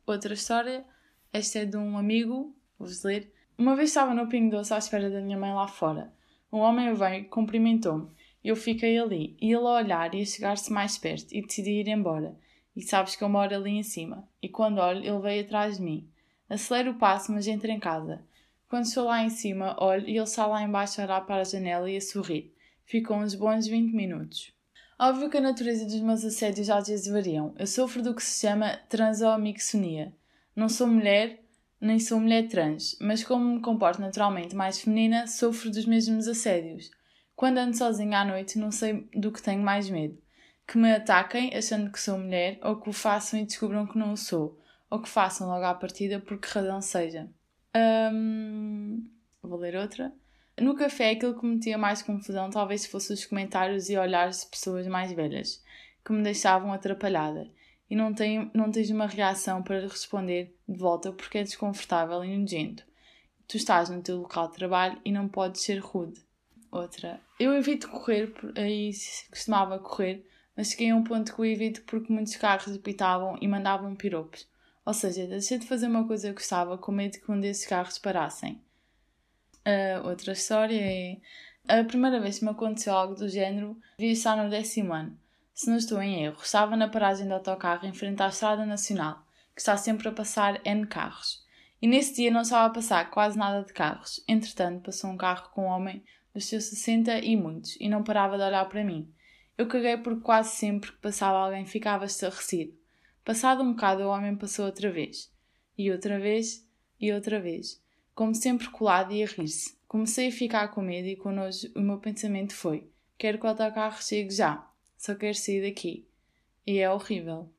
Outra 0.08 0.34
história, 0.34 0.84
esta 1.36 1.60
é 1.60 1.66
de 1.66 1.76
um 1.76 1.98
amigo, 1.98 2.56
vou-vos 2.80 3.04
ler. 3.04 3.30
Uma 3.58 3.76
vez 3.76 3.90
estava 3.90 4.14
no 4.14 4.30
Pingo 4.30 4.52
Doce 4.56 4.74
à 4.74 4.78
espera 4.78 5.10
da 5.10 5.20
minha 5.20 5.38
mãe 5.38 5.54
lá 5.54 5.68
fora. 5.68 6.14
Um 6.50 6.60
homem 6.60 6.94
veio, 6.94 7.26
cumprimentou-me. 7.26 8.08
Eu 8.42 8.56
fiquei 8.56 8.98
ali, 8.98 9.36
e 9.42 9.48
ele 9.48 9.68
a 9.68 9.72
olhar 9.72 10.16
e 10.16 10.22
a 10.22 10.26
chegar-se 10.26 10.72
mais 10.72 10.98
perto 10.98 11.34
e 11.34 11.42
decidi 11.42 11.72
ir 11.72 11.90
embora. 11.90 12.38
E 12.74 12.82
sabes 12.82 13.18
que 13.18 13.24
eu 13.24 13.28
moro 13.28 13.54
ali 13.54 13.72
em 13.72 13.84
cima. 13.84 14.26
E 14.42 14.48
quando 14.48 14.80
olho, 14.80 15.04
ele 15.04 15.20
veio 15.20 15.44
atrás 15.44 15.76
de 15.76 15.84
mim. 15.84 16.10
Acelero 16.50 16.92
o 16.92 16.98
passo, 16.98 17.34
mas 17.34 17.48
entro 17.48 17.70
em 17.70 17.80
casa. 17.82 18.24
Quando 18.70 18.86
estou 18.86 19.04
lá 19.04 19.22
em 19.22 19.30
cima, 19.30 19.76
olho 19.78 20.08
e 20.08 20.12
ele 20.12 20.24
está 20.24 20.48
lá 20.48 20.64
embaixo 20.64 21.02
a 21.02 21.04
olhar 21.04 21.26
para 21.26 21.42
a 21.42 21.44
janela 21.44 21.92
e 21.92 21.98
a 21.98 22.02
sorrir. 22.02 22.54
Ficou 22.86 23.18
uns 23.18 23.36
bons 23.36 23.68
20 23.68 23.94
minutos. 23.94 24.54
Óbvio 24.98 25.30
que 25.30 25.38
a 25.38 25.42
natureza 25.42 25.84
dos 25.84 26.00
meus 26.00 26.24
assédios 26.24 26.70
às 26.70 26.88
vezes 26.88 27.12
variam. 27.12 27.54
Eu 27.60 27.68
sofro 27.68 28.02
do 28.02 28.16
que 28.16 28.24
se 28.24 28.48
chama 28.48 28.78
transomixonia. 28.88 30.14
Não 30.56 30.70
sou 30.70 30.88
mulher, 30.88 31.44
nem 31.82 32.00
sou 32.00 32.20
mulher 32.20 32.48
trans, 32.48 32.98
mas 33.02 33.24
como 33.24 33.56
me 33.56 33.62
comporto 33.62 34.02
naturalmente 34.02 34.56
mais 34.56 34.80
feminina, 34.80 35.28
sofro 35.28 35.70
dos 35.70 35.86
mesmos 35.86 36.28
assédios. 36.28 36.90
Quando 37.36 37.58
ando 37.58 37.78
sozinha 37.78 38.20
à 38.20 38.26
noite, 38.26 38.58
não 38.58 38.72
sei 38.72 39.10
do 39.14 39.32
que 39.32 39.42
tenho 39.42 39.62
mais 39.62 39.90
medo. 39.90 40.18
Que 40.66 40.78
me 40.78 40.94
ataquem 40.94 41.54
achando 41.54 41.92
que 41.92 42.00
sou 42.00 42.18
mulher, 42.18 42.58
ou 42.64 42.80
que 42.80 42.90
o 42.90 42.94
façam 42.94 43.40
e 43.40 43.46
descubram 43.46 43.86
que 43.86 43.98
não 43.98 44.14
o 44.14 44.18
sou, 44.18 44.58
ou 44.90 45.02
que 45.02 45.10
façam 45.10 45.48
logo 45.48 45.66
à 45.66 45.74
partida 45.74 46.20
por 46.20 46.40
que 46.40 46.48
razão 46.48 46.82
seja. 46.82 47.30
Um... 47.76 49.06
Vou 49.44 49.60
ler 49.60 49.76
outra. 49.76 50.14
No 50.60 50.76
café, 50.76 51.12
aquilo 51.12 51.38
que 51.38 51.46
me 51.46 51.56
metia 51.56 51.78
mais 51.78 52.02
confusão 52.02 52.50
talvez 52.50 52.86
fosse 52.86 53.12
os 53.12 53.26
comentários 53.26 53.90
e 53.90 53.98
olhares 53.98 54.42
de 54.42 54.48
pessoas 54.48 54.88
mais 54.88 55.12
velhas, 55.12 55.62
que 56.04 56.14
me 56.14 56.24
deixavam 56.24 56.72
atrapalhada, 56.72 57.52
e 57.90 57.96
não, 57.96 58.14
tenho, 58.14 58.50
não 58.54 58.72
tens 58.72 58.90
uma 58.90 59.06
reação 59.06 59.62
para 59.62 59.82
responder 59.82 60.56
de 60.68 60.78
volta 60.78 61.12
porque 61.12 61.38
é 61.38 61.44
desconfortável 61.44 62.24
e 62.24 62.38
nojento. 62.38 62.84
Tu 63.48 63.58
estás 63.58 63.90
no 63.90 64.02
teu 64.02 64.18
local 64.18 64.50
de 64.50 64.56
trabalho 64.56 65.00
e 65.06 65.12
não 65.12 65.28
podes 65.28 65.62
ser 65.62 65.78
rude. 65.80 66.20
Outra. 66.72 67.22
Eu 67.40 67.54
evito 67.54 67.88
correr, 67.90 68.34
aí 68.58 68.92
costumava 69.30 69.80
correr, 69.80 70.26
mas 70.58 70.70
cheguei 70.70 70.90
a 70.90 70.96
um 70.96 71.04
ponto 71.04 71.34
que 71.34 71.40
eu 71.40 71.46
evito 71.46 71.84
porque 71.84 72.12
muitos 72.12 72.36
carros 72.36 72.76
apitavam 72.76 73.38
e 73.40 73.48
mandavam 73.48 73.96
piropos. 73.96 74.48
Ou 74.86 74.94
seja, 74.94 75.26
deixei 75.28 75.58
de 75.58 75.68
fazer 75.68 75.88
uma 75.88 76.06
coisa 76.06 76.30
que 76.30 76.36
gostava 76.36 76.78
com 76.78 76.92
medo 76.92 77.20
que 77.20 77.32
um 77.32 77.40
desses 77.40 77.66
carros 77.66 77.98
parassem. 77.98 78.62
Uh, 79.66 80.08
outra 80.08 80.34
história 80.34 80.80
é. 80.80 81.18
A 81.68 81.84
primeira 81.84 82.20
vez 82.20 82.38
que 82.38 82.46
me 82.46 82.52
aconteceu 82.52 82.94
algo 82.94 83.16
do 83.16 83.28
género, 83.28 83.76
vi 83.98 84.12
estar 84.12 84.36
no 84.36 84.50
décimo 84.50 84.94
ano. 84.94 85.18
Se 85.56 85.70
não 85.70 85.78
estou 85.78 86.02
em 86.02 86.26
erro, 86.26 86.42
estava 86.44 86.76
na 86.76 86.90
paragem 86.90 87.26
de 87.26 87.32
autocarro 87.32 87.88
em 87.88 87.94
frente 87.94 88.22
à 88.22 88.28
Estrada 88.28 88.66
Nacional, 88.66 89.26
que 89.56 89.62
está 89.62 89.78
sempre 89.78 90.10
a 90.10 90.12
passar 90.12 90.60
N 90.66 90.86
carros. 90.86 91.44
E 91.82 91.88
nesse 91.88 92.14
dia 92.14 92.30
não 92.30 92.42
estava 92.42 92.66
a 92.66 92.70
passar 92.70 93.10
quase 93.10 93.38
nada 93.38 93.66
de 93.66 93.72
carros. 93.72 94.22
Entretanto, 94.28 94.84
passou 94.84 95.10
um 95.10 95.16
carro 95.16 95.50
com 95.52 95.64
um 95.64 95.70
homem 95.70 96.04
dos 96.34 96.46
seus 96.46 96.66
60 96.66 97.20
e 97.20 97.38
muitos, 97.38 97.78
e 97.80 97.88
não 97.88 98.04
parava 98.04 98.38
de 98.38 98.44
olhar 98.44 98.68
para 98.68 98.84
mim. 98.84 99.10
Eu 99.58 99.66
caguei 99.66 99.96
porque 99.96 100.20
quase 100.20 100.58
sempre 100.58 100.92
que 100.92 100.98
passava 100.98 101.38
alguém 101.38 101.66
ficava 101.66 102.04
estarrecido. 102.04 102.78
Passado 103.24 103.64
um 103.64 103.72
bocado, 103.72 104.04
o 104.04 104.10
homem 104.10 104.36
passou 104.36 104.66
outra 104.66 104.92
vez. 104.92 105.34
E 105.78 105.90
outra 105.90 106.20
vez, 106.20 106.68
e 107.00 107.14
outra 107.14 107.40
vez 107.40 107.82
como 108.16 108.34
sempre 108.34 108.70
colado 108.70 109.12
e 109.12 109.22
a 109.22 109.28
rir-se. 109.28 109.78
Comecei 109.88 110.30
a 110.30 110.32
ficar 110.32 110.70
com 110.70 110.82
medo 110.82 111.08
e 111.08 111.18
com 111.18 111.32
nojo 111.32 111.68
o 111.76 111.82
meu 111.82 112.00
pensamento 112.00 112.56
foi: 112.56 112.90
quero 113.18 113.38
que 113.38 113.46
o 113.46 113.50
autocarro 113.50 114.02
chegue 114.02 114.34
já, 114.34 114.66
só 115.06 115.16
quero 115.16 115.36
sair 115.36 115.62
daqui. 115.62 116.08
E 116.66 116.80
é 116.80 116.90
horrível. 116.90 117.50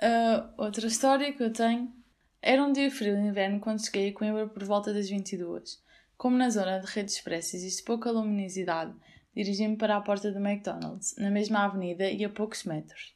Uh, 0.00 0.48
outra 0.56 0.86
história 0.86 1.32
que 1.32 1.42
eu 1.42 1.52
tenho 1.52 1.92
era 2.40 2.62
um 2.62 2.72
dia 2.72 2.90
frio 2.90 3.16
de 3.16 3.22
inverno 3.22 3.58
quando 3.58 3.84
cheguei 3.84 4.10
a 4.10 4.12
Coimbra 4.12 4.46
por 4.46 4.62
volta 4.64 4.94
das 4.94 5.10
22. 5.10 5.82
Como 6.16 6.36
na 6.36 6.50
zona 6.50 6.78
de 6.78 6.86
rede 6.86 7.10
expressa 7.10 7.56
existe 7.56 7.82
pouca 7.82 8.10
luminosidade, 8.10 8.94
dirigi-me 9.34 9.76
para 9.76 9.96
a 9.96 10.00
porta 10.00 10.30
do 10.30 10.38
McDonald's, 10.38 11.16
na 11.16 11.30
mesma 11.30 11.64
avenida 11.64 12.08
e 12.08 12.24
a 12.24 12.28
poucos 12.28 12.64
metros. 12.64 13.14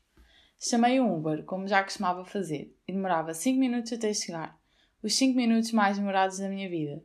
Chamei 0.58 1.00
um 1.00 1.16
Uber, 1.16 1.44
como 1.44 1.68
já 1.68 1.82
costumava 1.82 2.24
fazer, 2.24 2.76
e 2.86 2.92
demorava 2.92 3.34
5 3.34 3.58
minutos 3.58 3.92
até 3.92 4.12
chegar 4.12 4.60
os 5.02 5.14
cinco 5.14 5.36
minutos 5.36 5.72
mais 5.72 5.98
demorados 5.98 6.38
da 6.38 6.48
minha 6.48 6.68
vida. 6.68 7.02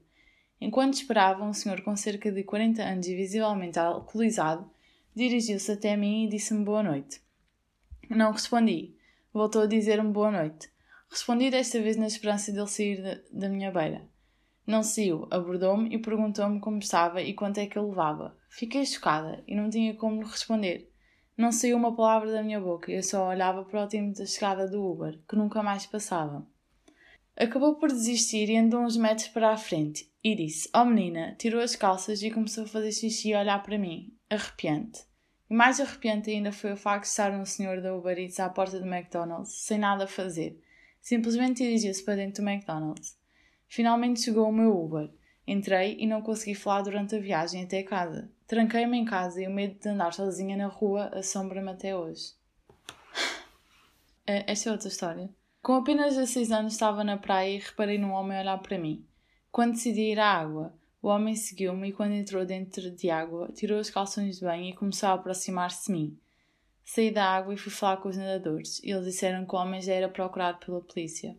Enquanto 0.62 0.94
esperava, 0.94 1.44
um 1.44 1.54
senhor 1.54 1.82
com 1.82 1.96
cerca 1.96 2.32
de 2.32 2.44
40 2.44 2.84
anos 2.84 3.08
e 3.08 3.16
visivelmente 3.16 3.80
alcoolizado 3.80 4.70
dirigiu-se 5.18 5.72
até 5.72 5.98
mim 5.98 6.26
e 6.26 6.30
disse-me 6.30 6.64
boa 6.64 6.84
noite. 6.84 7.20
Não 8.08 8.32
respondi. 8.32 8.96
Voltou 9.34 9.64
a 9.64 9.66
dizer-me 9.66 10.12
boa 10.12 10.30
noite. 10.30 10.70
Respondi 11.10 11.50
desta 11.50 11.82
vez 11.82 11.98
na 11.98 12.06
esperança 12.06 12.52
de 12.52 12.60
ele 12.60 12.68
sair 12.68 13.02
da, 13.02 13.18
da 13.32 13.50
minha 13.50 13.72
beira. 13.72 14.08
Não 14.66 14.84
saiu, 14.84 15.28
abordou-me 15.32 15.90
e 15.90 15.98
perguntou-me 15.98 16.60
como 16.60 16.78
estava 16.78 17.20
e 17.22 17.34
quanto 17.34 17.58
é 17.58 17.66
que 17.66 17.80
eu 17.80 17.90
levava. 17.90 18.38
Fiquei 18.48 18.86
chocada 18.86 19.44
e 19.48 19.56
não 19.56 19.72
tinha 19.72 19.96
como 19.96 20.22
lhe 20.22 20.30
responder. 20.30 20.92
Não 21.36 21.52
saiu 21.52 21.78
uma 21.78 21.96
palavra 21.96 22.32
da 22.32 22.44
minha 22.44 22.60
boca 22.60 22.92
eu 22.92 23.02
só 23.02 23.28
olhava 23.28 23.66
para 23.66 23.86
o 23.86 23.88
tempo 23.88 24.16
da 24.16 24.26
chegada 24.26 24.70
do 24.70 24.86
Uber, 24.86 25.20
que 25.28 25.36
nunca 25.36 25.64
mais 25.64 25.88
passava. 25.88 26.46
Acabou 27.36 27.76
por 27.76 27.90
desistir 27.90 28.50
e 28.50 28.58
andou 28.58 28.82
uns 28.82 28.98
metros 28.98 29.30
para 29.30 29.52
a 29.52 29.58
frente 29.58 30.12
e 30.24 30.36
disse: 30.36 30.70
Oh 30.76 30.86
menina, 30.86 31.36
tirou 31.40 31.62
as 31.62 31.76
calças 31.76 32.22
e 32.22 32.30
começou 32.30 32.66
a 32.66 32.68
fazer 32.68 32.92
xixi 32.92 33.30
e 33.30 33.36
olhar 33.36 33.64
para 33.64 33.78
mim. 33.78 34.17
Arrepiante. 34.30 35.06
E 35.50 35.54
mais 35.54 35.80
arrepiante 35.80 36.30
ainda 36.30 36.52
foi 36.52 36.74
o 36.74 36.78
facto 36.78 37.04
de 37.04 37.10
estar 37.10 37.32
um 37.32 37.46
senhor 37.46 37.82
da 37.82 37.96
Uber 37.96 38.18
Eats 38.18 38.40
à 38.40 38.50
porta 38.50 38.80
do 38.80 38.86
McDonald's, 38.86 39.54
sem 39.54 39.78
nada 39.78 40.04
a 40.04 40.08
fazer. 40.08 40.62
Simplesmente 41.00 41.64
dirigiu-se 41.64 42.04
para 42.04 42.18
dentro 42.18 42.44
do 42.44 42.50
McDonald's. 42.50 43.18
Finalmente 43.70 44.22
chegou 44.22 44.50
o 44.50 44.52
meu 44.52 44.78
Uber. 44.78 45.10
Entrei 45.48 45.96
e 45.98 46.06
não 46.06 46.22
consegui 46.22 46.56
falar 46.56 46.82
durante 46.82 47.16
a 47.16 47.20
viagem 47.20 47.64
até 47.64 47.82
casa. 47.84 48.30
Tranquei-me 48.46 48.98
em 48.98 49.06
casa 49.06 49.42
e 49.42 49.48
o 49.48 49.52
medo 49.52 49.80
de 49.80 49.88
andar 49.88 50.14
sozinha 50.14 50.58
na 50.58 50.68
rua 50.68 51.10
assombra-me 51.14 51.72
até 51.72 51.96
hoje. 51.96 52.34
Eh, 54.26 54.44
esta 54.46 54.68
é 54.68 54.72
outra 54.74 54.90
história. 54.90 55.30
Com 55.62 55.76
apenas 55.76 56.16
16 56.16 56.52
anos 56.52 56.74
estava 56.74 57.02
na 57.04 57.18
praia 57.18 57.56
e 57.56 57.60
reparei 57.60 57.98
num 57.98 58.12
homem 58.12 58.38
olhar 58.38 58.58
para 58.58 58.78
mim. 58.78 59.06
Quando 59.50 59.74
decidi 59.74 60.12
ir 60.12 60.20
à 60.20 60.34
água, 60.34 60.74
o 61.08 61.10
homem 61.10 61.36
seguiu-me 61.38 61.88
e 61.88 61.94
quando 61.94 62.12
entrou 62.12 62.46
dentro 62.46 62.92
de 62.92 63.10
água, 63.10 63.50
tirou 63.56 63.80
os 63.80 63.90
calções 63.90 64.40
de 64.40 64.46
banho 64.46 64.66
e 64.66 64.74
começou 64.74 65.08
a 65.08 65.14
aproximar-se 65.14 65.86
de 65.86 65.92
mim. 65.94 66.20
Saí 66.84 67.12
da 67.12 67.24
água 67.24 67.54
e 67.54 67.58
fui 67.58 67.72
falar 67.72 67.98
com 67.98 68.10
os 68.10 68.18
nadadores. 68.18 68.82
Eles 68.84 69.06
disseram 69.06 69.46
que 69.46 69.56
o 69.56 69.58
homem 69.58 69.82
já 69.82 69.94
era 69.94 70.10
procurado 70.10 70.58
pela 70.66 70.82
polícia. 70.82 71.38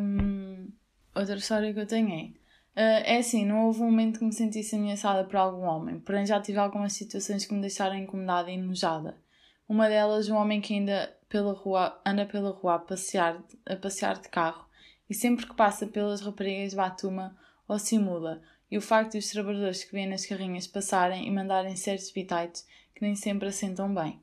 Um, 0.00 0.68
outra 1.12 1.34
história 1.34 1.74
que 1.74 1.80
eu 1.80 1.86
tenho 1.86 2.08
é... 2.08 2.44
Uh, 2.76 3.02
é 3.04 3.18
assim, 3.18 3.44
não 3.44 3.66
houve 3.66 3.82
um 3.82 3.86
momento 3.86 4.20
que 4.20 4.24
me 4.24 4.32
sentisse 4.32 4.76
ameaçada 4.76 5.24
por 5.24 5.36
algum 5.36 5.62
homem, 5.62 5.98
porém 6.00 6.24
já 6.24 6.40
tive 6.40 6.58
algumas 6.58 6.92
situações 6.92 7.44
que 7.44 7.54
me 7.54 7.60
deixaram 7.60 7.96
incomodada 7.96 8.50
e 8.50 8.54
enojada. 8.54 9.16
Uma 9.68 9.88
delas, 9.88 10.28
um 10.28 10.36
homem 10.36 10.60
que 10.60 10.74
ainda 10.74 11.16
pela 11.28 11.52
rua, 11.52 12.00
anda 12.06 12.26
pela 12.26 12.50
rua 12.50 12.76
a 12.76 12.78
passear, 12.78 13.42
a 13.66 13.74
passear 13.76 14.20
de 14.20 14.28
carro 14.28 14.68
e 15.10 15.14
sempre 15.14 15.46
que 15.46 15.54
passa 15.54 15.86
pelas 15.86 16.20
raparigas 16.20 16.74
batuma 16.74 17.36
ou 17.66 17.78
simula, 17.78 18.42
e 18.70 18.78
o 18.78 18.80
facto 18.80 19.12
de 19.12 19.18
os 19.18 19.30
trabalhadores 19.30 19.84
que 19.84 19.92
vêm 19.92 20.08
nas 20.08 20.26
carrinhas 20.26 20.66
passarem 20.66 21.26
e 21.26 21.30
mandarem 21.30 21.76
certos 21.76 22.10
bitites 22.10 22.66
que 22.94 23.02
nem 23.02 23.14
sempre 23.14 23.48
assentam 23.48 23.94
bem. 23.94 24.20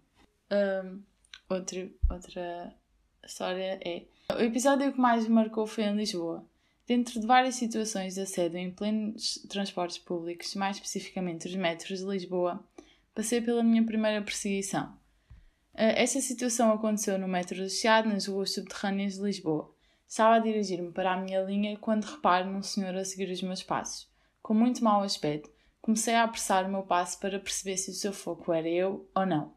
Um, 0.52 1.02
outra 1.50 2.76
história 3.24 3.80
é. 3.84 4.04
O 4.34 4.42
episódio 4.42 4.92
que 4.92 5.00
mais 5.00 5.24
me 5.28 5.34
marcou 5.34 5.68
foi 5.68 5.86
em 5.86 5.96
Lisboa. 5.96 6.46
Dentro 6.88 7.20
de 7.20 7.28
várias 7.28 7.56
situações 7.56 8.16
de 8.16 8.22
assédio 8.22 8.58
em 8.58 8.72
plenos 8.72 9.36
transportes 9.50 9.98
públicos, 9.98 10.56
mais 10.56 10.78
especificamente 10.78 11.48
os 11.48 11.56
metros 11.56 12.00
de 12.00 12.06
Lisboa, 12.06 12.62
passei 13.14 13.40
pela 13.42 13.64
minha 13.64 13.86
primeira 13.86 14.22
perseguição. 14.22 14.94
Eh, 15.74 16.04
esta 16.04 16.20
situação 16.20 16.74
aconteceu 16.74 17.18
no 17.18 17.28
metro 17.28 17.58
do 17.58 17.70
Chiado, 17.70 18.10
nas 18.10 18.26
ruas 18.28 18.54
subterrâneas 18.54 19.14
de 19.14 19.22
Lisboa. 19.22 19.74
Estava 20.08 20.36
a 20.36 20.40
dirigir-me 20.40 20.92
para 20.92 21.14
a 21.14 21.18
minha 21.18 21.42
linha 21.42 21.78
quando 21.78 22.04
reparo 22.04 22.50
num 22.50 22.62
senhor 22.62 22.94
a 22.96 23.06
seguir 23.06 23.32
os 23.32 23.42
meus 23.42 23.64
passos. 23.64 24.11
Com 24.52 24.56
muito 24.56 24.84
mau 24.84 25.02
aspecto, 25.02 25.50
comecei 25.82 26.14
a 26.14 26.26
apressar 26.26 26.66
o 26.66 26.70
meu 26.70 26.84
passo 26.84 27.18
para 27.22 27.40
perceber 27.40 27.78
se 27.78 27.90
o 27.90 27.94
seu 27.94 28.12
foco 28.12 28.52
era 28.52 28.68
eu 28.68 29.10
ou 29.16 29.26
não. 29.26 29.54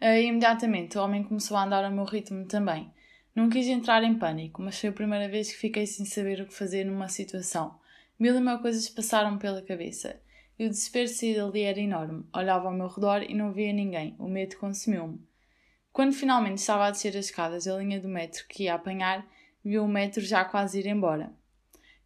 E, 0.00 0.20
imediatamente 0.22 0.96
o 0.96 1.02
homem 1.02 1.24
começou 1.24 1.56
a 1.56 1.64
andar 1.64 1.84
ao 1.84 1.90
meu 1.90 2.04
ritmo 2.04 2.46
também. 2.46 2.88
Não 3.34 3.50
quis 3.50 3.66
entrar 3.66 4.04
em 4.04 4.16
pânico, 4.16 4.62
mas 4.62 4.78
foi 4.78 4.90
a 4.90 4.92
primeira 4.92 5.28
vez 5.28 5.50
que 5.50 5.58
fiquei 5.58 5.88
sem 5.88 6.06
saber 6.06 6.40
o 6.40 6.46
que 6.46 6.54
fazer 6.54 6.84
numa 6.84 7.08
situação. 7.08 7.80
Mil 8.16 8.36
e 8.36 8.40
mil 8.40 8.60
coisas 8.60 8.88
passaram 8.88 9.38
pela 9.38 9.60
cabeça. 9.60 10.20
E 10.56 10.66
o 10.66 10.70
desespero 10.70 11.12
de 11.12 11.34
dali 11.34 11.62
era 11.62 11.80
enorme. 11.80 12.24
Olhava 12.32 12.68
ao 12.68 12.74
meu 12.74 12.86
redor 12.86 13.24
e 13.24 13.34
não 13.34 13.52
via 13.52 13.72
ninguém. 13.72 14.14
O 14.20 14.28
medo 14.28 14.56
consumiu-me. 14.56 15.20
Quando 15.92 16.12
finalmente 16.12 16.58
estava 16.58 16.86
a 16.86 16.92
descer 16.92 17.16
as 17.16 17.24
escadas 17.24 17.64
da 17.64 17.76
linha 17.76 18.00
do 18.00 18.06
metro 18.06 18.44
que 18.48 18.62
ia 18.62 18.74
apanhar, 18.74 19.26
viu 19.64 19.82
o 19.82 19.88
metro 19.88 20.20
já 20.20 20.44
quase 20.44 20.78
ir 20.78 20.86
embora. 20.86 21.36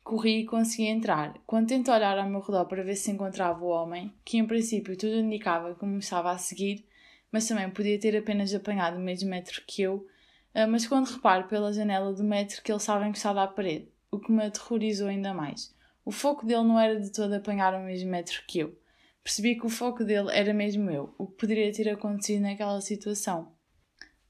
Corri 0.03 0.41
e 0.41 0.47
consegui 0.47 0.89
entrar. 0.89 1.35
Quando 1.47 1.69
tento 1.69 1.91
olhar 1.93 2.19
ao 2.19 2.29
meu 2.29 2.41
redor 2.41 2.65
para 2.67 2.83
ver 2.83 2.97
se 2.97 3.11
encontrava 3.11 3.65
o 3.65 3.69
homem, 3.69 4.13
que 4.25 4.39
em 4.39 4.47
princípio 4.47 4.97
tudo 4.97 5.15
indicava 5.17 5.75
que 5.75 5.85
me 5.85 5.99
estava 5.99 6.33
a 6.33 6.39
seguir, 6.39 6.85
mas 7.31 7.47
também 7.47 7.71
podia 7.71 7.99
ter 7.99 8.17
apenas 8.17 8.53
apanhado 8.55 8.97
o 8.99 9.01
mesmo 9.01 9.31
metro 9.31 9.63
que 9.67 9.83
eu, 9.83 10.07
ah, 10.55 10.67
mas 10.67 10.87
quando 10.87 11.07
reparo 11.07 11.49
pela 11.49 11.73
janela 11.73 12.13
do 12.13 12.23
metro 12.23 12.63
que 12.63 12.71
ele 12.71 12.79
estava 12.79 13.07
encostado 13.07 13.39
à 13.39 13.47
parede, 13.47 13.89
o 14.11 14.19
que 14.19 14.31
me 14.31 14.45
aterrorizou 14.45 15.09
ainda 15.09 15.33
mais. 15.33 15.75
O 16.05 16.11
foco 16.11 16.45
dele 16.45 16.65
não 16.65 16.79
era 16.79 17.01
de 17.01 17.11
todo 17.11 17.33
apanhar 17.33 17.75
o 17.75 17.85
mesmo 17.85 18.11
metro 18.11 18.43
que 18.47 18.59
eu. 18.59 18.77
Percebi 19.25 19.55
que 19.55 19.65
o 19.65 19.71
foco 19.71 20.05
dele 20.05 20.29
era 20.31 20.53
mesmo 20.53 20.91
eu, 20.91 21.15
o 21.17 21.27
que 21.27 21.39
poderia 21.39 21.73
ter 21.73 21.89
acontecido 21.89 22.43
naquela 22.43 22.81
situação. 22.81 23.53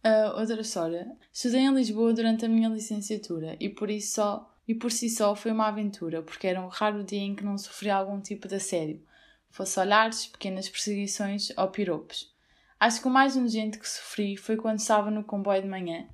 Uh, 0.05 0.39
outra 0.39 0.61
história. 0.61 1.17
Estudei 1.33 1.61
em 1.61 1.75
Lisboa 1.75 2.13
durante 2.13 2.45
a 2.45 2.49
minha 2.49 2.69
licenciatura 2.69 3.57
e 3.59 3.69
por 3.69 3.91
isso 3.91 4.15
só 4.15 4.52
e 4.67 4.75
por 4.75 4.91
si 4.91 5.11
só 5.11 5.35
foi 5.35 5.51
uma 5.51 5.69
aventura, 5.69 6.23
porque 6.23 6.47
era 6.47 6.61
um 6.61 6.69
raro 6.69 7.03
dia 7.05 7.21
em 7.21 7.35
que 7.35 7.45
não 7.45 7.59
sofria 7.59 7.97
algum 7.97 8.21
tipo 8.21 8.47
de 8.47 8.57
assédio, 8.57 9.03
fosse 9.51 9.79
olhares, 9.79 10.27
pequenas 10.27 10.69
perseguições 10.69 11.51
ou 11.57 11.69
piropos. 11.69 12.33
Acho 12.79 13.01
que 13.01 13.07
o 13.07 13.11
mais 13.11 13.37
nojento 13.37 13.79
que 13.79 13.89
sofri 13.89 14.37
foi 14.37 14.57
quando 14.57 14.79
estava 14.79 15.11
no 15.11 15.23
comboio 15.23 15.63
de 15.63 15.69
manhã 15.69 16.09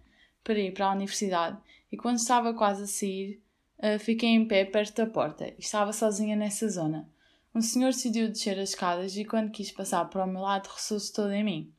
para 0.45 0.59
ir 0.59 0.73
para 0.73 0.87
a 0.87 0.93
universidade 0.93 1.59
e 1.91 1.97
quando 1.97 2.19
estava 2.19 2.53
quase 2.53 2.83
a 2.83 2.87
sair, 2.87 3.43
uh, 3.79 3.99
fiquei 3.99 4.29
em 4.29 4.47
pé 4.47 4.65
perto 4.65 4.97
da 4.97 5.07
porta 5.07 5.49
e 5.49 5.61
estava 5.61 5.93
sozinha 5.93 6.37
nessa 6.37 6.69
zona. 6.69 7.09
Um 7.55 7.63
senhor 7.63 7.93
decidiu 7.93 8.29
descer 8.29 8.59
as 8.59 8.71
escadas 8.71 9.17
e 9.17 9.25
quando 9.25 9.51
quis 9.51 9.73
passar 9.73 10.05
para 10.05 10.25
o 10.25 10.27
meu 10.27 10.43
lado 10.43 10.69
ressuscitou 10.69 11.31
em 11.31 11.43
mim. 11.43 11.73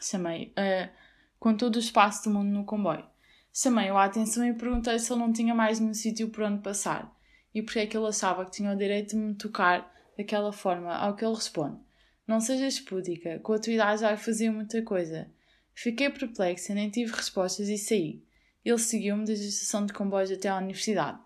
Chamei, 0.00 0.52
uh, 0.52 0.90
com 1.38 1.56
todo 1.56 1.76
o 1.76 1.80
espaço 1.80 2.24
do 2.24 2.34
mundo 2.34 2.50
no 2.50 2.64
comboio. 2.64 3.09
Chamei-o 3.52 3.96
a 3.96 4.04
atenção 4.04 4.46
e 4.46 4.54
perguntei 4.54 4.98
se 4.98 5.12
ele 5.12 5.20
não 5.20 5.32
tinha 5.32 5.54
mais 5.54 5.80
nenhum 5.80 5.94
sítio 5.94 6.28
por 6.30 6.44
onde 6.44 6.62
passar 6.62 7.14
e 7.54 7.62
porque 7.62 7.80
é 7.80 7.86
que 7.86 7.96
ele 7.96 8.06
achava 8.06 8.44
que 8.44 8.52
tinha 8.52 8.72
o 8.72 8.76
direito 8.76 9.10
de 9.10 9.16
me 9.16 9.34
tocar 9.34 9.92
daquela 10.16 10.52
forma, 10.52 10.94
ao 10.94 11.16
que 11.16 11.24
ele 11.24 11.34
responde. 11.34 11.80
Não 12.26 12.40
sejas 12.40 12.78
púdica, 12.78 13.38
com 13.40 13.52
a 13.52 13.58
tua 13.58 13.72
idade 13.72 14.02
já 14.02 14.16
fazia 14.16 14.52
muita 14.52 14.82
coisa. 14.82 15.30
Fiquei 15.74 16.10
perplexa, 16.10 16.74
nem 16.74 16.90
tive 16.90 17.12
respostas 17.12 17.68
e 17.68 17.76
saí. 17.76 18.22
Ele 18.64 18.78
seguiu-me 18.78 19.24
desde 19.24 19.46
a 19.46 19.48
estação 19.48 19.86
de 19.86 19.92
comboios 19.92 20.30
até 20.30 20.48
à 20.48 20.58
universidade. 20.58 21.18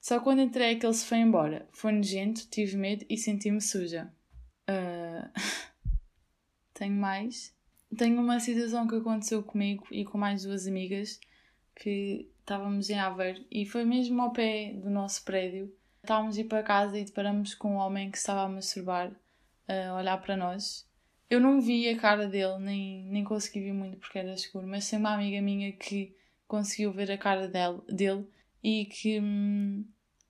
Só 0.00 0.20
quando 0.20 0.42
entrei 0.42 0.72
é 0.72 0.74
que 0.74 0.84
ele 0.84 0.94
se 0.94 1.06
foi 1.06 1.18
embora. 1.18 1.66
Foi 1.72 1.92
nojento, 1.92 2.46
tive 2.48 2.76
medo 2.76 3.04
e 3.08 3.16
senti-me 3.16 3.60
suja. 3.60 4.12
Uh... 4.68 5.30
Tenho 6.74 6.94
mais? 6.94 7.54
Tenho 7.96 8.20
uma 8.20 8.40
situação 8.40 8.86
que 8.86 8.96
aconteceu 8.96 9.42
comigo 9.42 9.86
e 9.90 10.04
com 10.04 10.18
mais 10.18 10.44
duas 10.44 10.66
amigas 10.66 11.18
que 11.74 12.28
estávamos 12.40 12.90
em 12.90 12.98
Aveiro 12.98 13.44
e 13.50 13.64
foi 13.64 13.84
mesmo 13.84 14.20
ao 14.20 14.32
pé 14.32 14.72
do 14.74 14.90
nosso 14.90 15.24
prédio. 15.24 15.72
Estávamos 16.02 16.36
a 16.36 16.40
ir 16.40 16.44
para 16.44 16.62
casa 16.62 16.98
e 16.98 17.04
deparamos 17.04 17.54
com 17.54 17.74
um 17.74 17.76
homem 17.76 18.10
que 18.10 18.18
estava 18.18 18.42
a 18.42 18.48
masturbar 18.48 19.12
a 19.68 19.94
olhar 19.94 20.20
para 20.20 20.36
nós. 20.36 20.86
Eu 21.30 21.40
não 21.40 21.60
vi 21.60 21.88
a 21.88 21.96
cara 21.96 22.26
dele, 22.26 22.58
nem, 22.58 23.04
nem 23.04 23.24
consegui 23.24 23.60
ver 23.60 23.72
muito 23.72 23.96
porque 23.96 24.18
era 24.18 24.34
escuro, 24.34 24.66
mas 24.66 24.88
tem 24.88 24.98
uma 24.98 25.14
amiga 25.14 25.40
minha 25.40 25.72
que 25.72 26.14
conseguiu 26.46 26.92
ver 26.92 27.10
a 27.10 27.16
cara 27.16 27.48
dele, 27.48 27.80
dele 27.88 28.26
e 28.62 28.84
que 28.84 29.18
hum, 29.18 29.84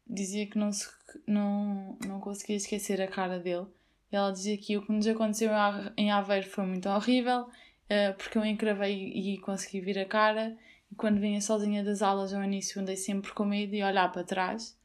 dizia 0.07 0.47
que 0.47 0.57
não, 0.57 0.71
se, 0.71 0.89
não, 1.27 1.99
não 2.07 2.21
conseguia 2.21 2.57
esquecer 2.57 3.01
a 3.01 3.09
cara 3.09 3.41
dele. 3.41 3.67
Ela 4.11 4.31
dizia 4.31 4.57
que 4.59 4.77
o 4.77 4.83
que 4.83 4.93
nos 4.93 5.07
aconteceu 5.07 5.51
em 5.97 6.13
Aveiro 6.13 6.47
foi 6.47 6.67
muito 6.67 6.89
horrível, 6.89 7.43
uh, 7.43 8.15
porque 8.17 8.37
eu 8.37 8.45
encravei 8.45 9.09
e 9.09 9.39
consegui 9.39 9.81
ver 9.81 9.99
a 9.99 10.05
cara, 10.05 10.57
quando 10.97 11.21
vinha 11.21 11.41
sozinha 11.41 11.83
das 11.85 12.03
aulas 12.03 12.33
ao 12.33 12.43
início 12.43 12.81
andei 12.81 12.97
sempre 12.97 13.33
com 13.33 13.45
medo 13.45 13.73
de 13.73 13.83
olhar 13.83 14.11
para 14.13 14.25
trás. 14.25 14.79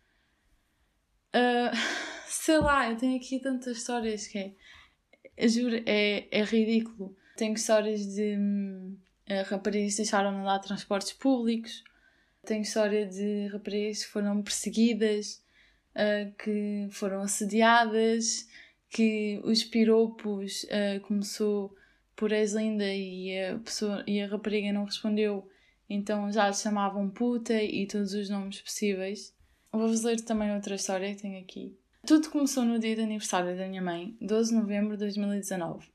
Uh, 1.35 1.75
sei 2.27 2.57
lá, 2.59 2.89
eu 2.89 2.97
tenho 2.97 3.17
aqui 3.17 3.39
tantas 3.39 3.77
histórias 3.77 4.27
que 4.27 4.55
é, 5.35 5.47
juro, 5.47 5.75
é, 5.85 6.27
é 6.31 6.43
ridículo. 6.43 7.15
Tenho 7.35 7.53
histórias 7.53 8.05
de 8.15 8.35
uh, 8.35 9.49
raparigas 9.49 9.91
que 9.91 9.97
deixaram 9.97 10.31
de 10.31 10.39
andar 10.39 10.59
transportes 10.59 11.13
públicos, 11.13 11.83
tenho 12.45 12.61
história 12.61 13.05
de 13.05 13.47
raparigas 13.47 14.03
que 14.03 14.11
foram 14.11 14.41
perseguidas, 14.41 15.43
uh, 15.93 16.33
que 16.37 16.87
foram 16.91 17.21
assediadas, 17.21 18.47
que 18.89 19.39
os 19.43 19.63
piropos 19.63 20.63
uh, 20.63 20.99
começou 21.01 21.75
por 22.15 22.31
és 22.31 22.53
linda 22.53 22.85
e 22.91 23.29
e 24.07 24.21
a 24.21 24.27
rapariga 24.27 24.73
não 24.73 24.85
respondeu, 24.85 25.47
então 25.89 26.31
já 26.31 26.47
lhe 26.47 26.53
chamavam 26.53 27.09
puta 27.09 27.53
e 27.61 27.87
todos 27.87 28.13
os 28.13 28.29
nomes 28.29 28.61
possíveis. 28.61 29.33
Vou-vos 29.71 30.03
ler 30.03 30.21
também 30.21 30.53
outra 30.53 30.75
história 30.75 31.13
que 31.13 31.21
tenho 31.21 31.39
aqui. 31.39 31.77
Tudo 32.05 32.29
começou 32.29 32.63
no 32.63 32.79
dia 32.79 32.95
de 32.95 33.01
aniversário 33.01 33.57
da 33.57 33.67
minha 33.67 33.81
mãe, 33.81 34.17
12 34.21 34.51
de 34.51 34.55
novembro 34.55 34.93
de 34.93 34.99
2019. 34.99 35.87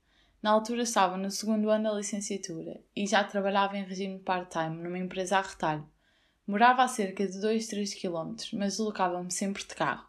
Na 0.43 0.51
altura 0.51 0.83
estava 0.83 1.17
no 1.17 1.31
segundo 1.31 1.71
ano 1.71 1.85
da 1.85 1.95
licenciatura 1.95 2.81
e 2.95 3.07
já 3.07 3.23
trabalhava 3.23 3.77
em 3.77 3.85
regime 3.85 4.19
part-time 4.19 4.83
numa 4.83 4.99
empresa 4.99 5.39
a 5.39 5.43
retalho. 5.43 5.89
Morava 6.47 6.83
a 6.83 6.89
cerca 6.89 7.27
de 7.27 7.41
2, 7.41 7.67
3 7.67 7.95
km, 7.95 8.35
mas 8.53 8.77
deslocava-me 8.77 9.31
sempre 9.31 9.63
de 9.63 9.75
carro, 9.75 10.07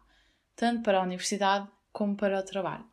tanto 0.56 0.82
para 0.82 0.98
a 0.98 1.02
universidade 1.02 1.68
como 1.92 2.16
para 2.16 2.40
o 2.40 2.44
trabalho. 2.44 2.84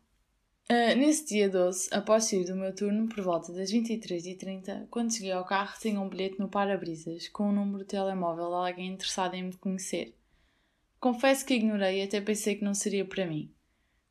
Uh, 0.72 0.96
nesse 0.96 1.26
dia 1.26 1.50
12, 1.50 1.90
após 1.92 2.24
sair 2.24 2.46
do 2.46 2.56
meu 2.56 2.74
turno 2.74 3.06
por 3.06 3.22
volta 3.22 3.52
das 3.52 3.70
23h30, 3.70 4.86
quando 4.88 5.12
cheguei 5.12 5.30
ao 5.30 5.44
carro 5.44 5.78
tinha 5.78 6.00
um 6.00 6.08
bilhete 6.08 6.40
no 6.40 6.48
para-brisas 6.48 7.28
com 7.28 7.50
o 7.50 7.52
número 7.52 7.80
de 7.80 7.90
telemóvel 7.90 8.48
de 8.48 8.54
alguém 8.54 8.90
interessado 8.90 9.34
em 9.34 9.42
me 9.42 9.52
conhecer. 9.52 10.16
Confesso 10.98 11.44
que 11.44 11.52
ignorei 11.52 12.00
e 12.00 12.04
até 12.04 12.22
pensei 12.22 12.54
que 12.54 12.64
não 12.64 12.72
seria 12.72 13.04
para 13.04 13.26
mim. 13.26 13.52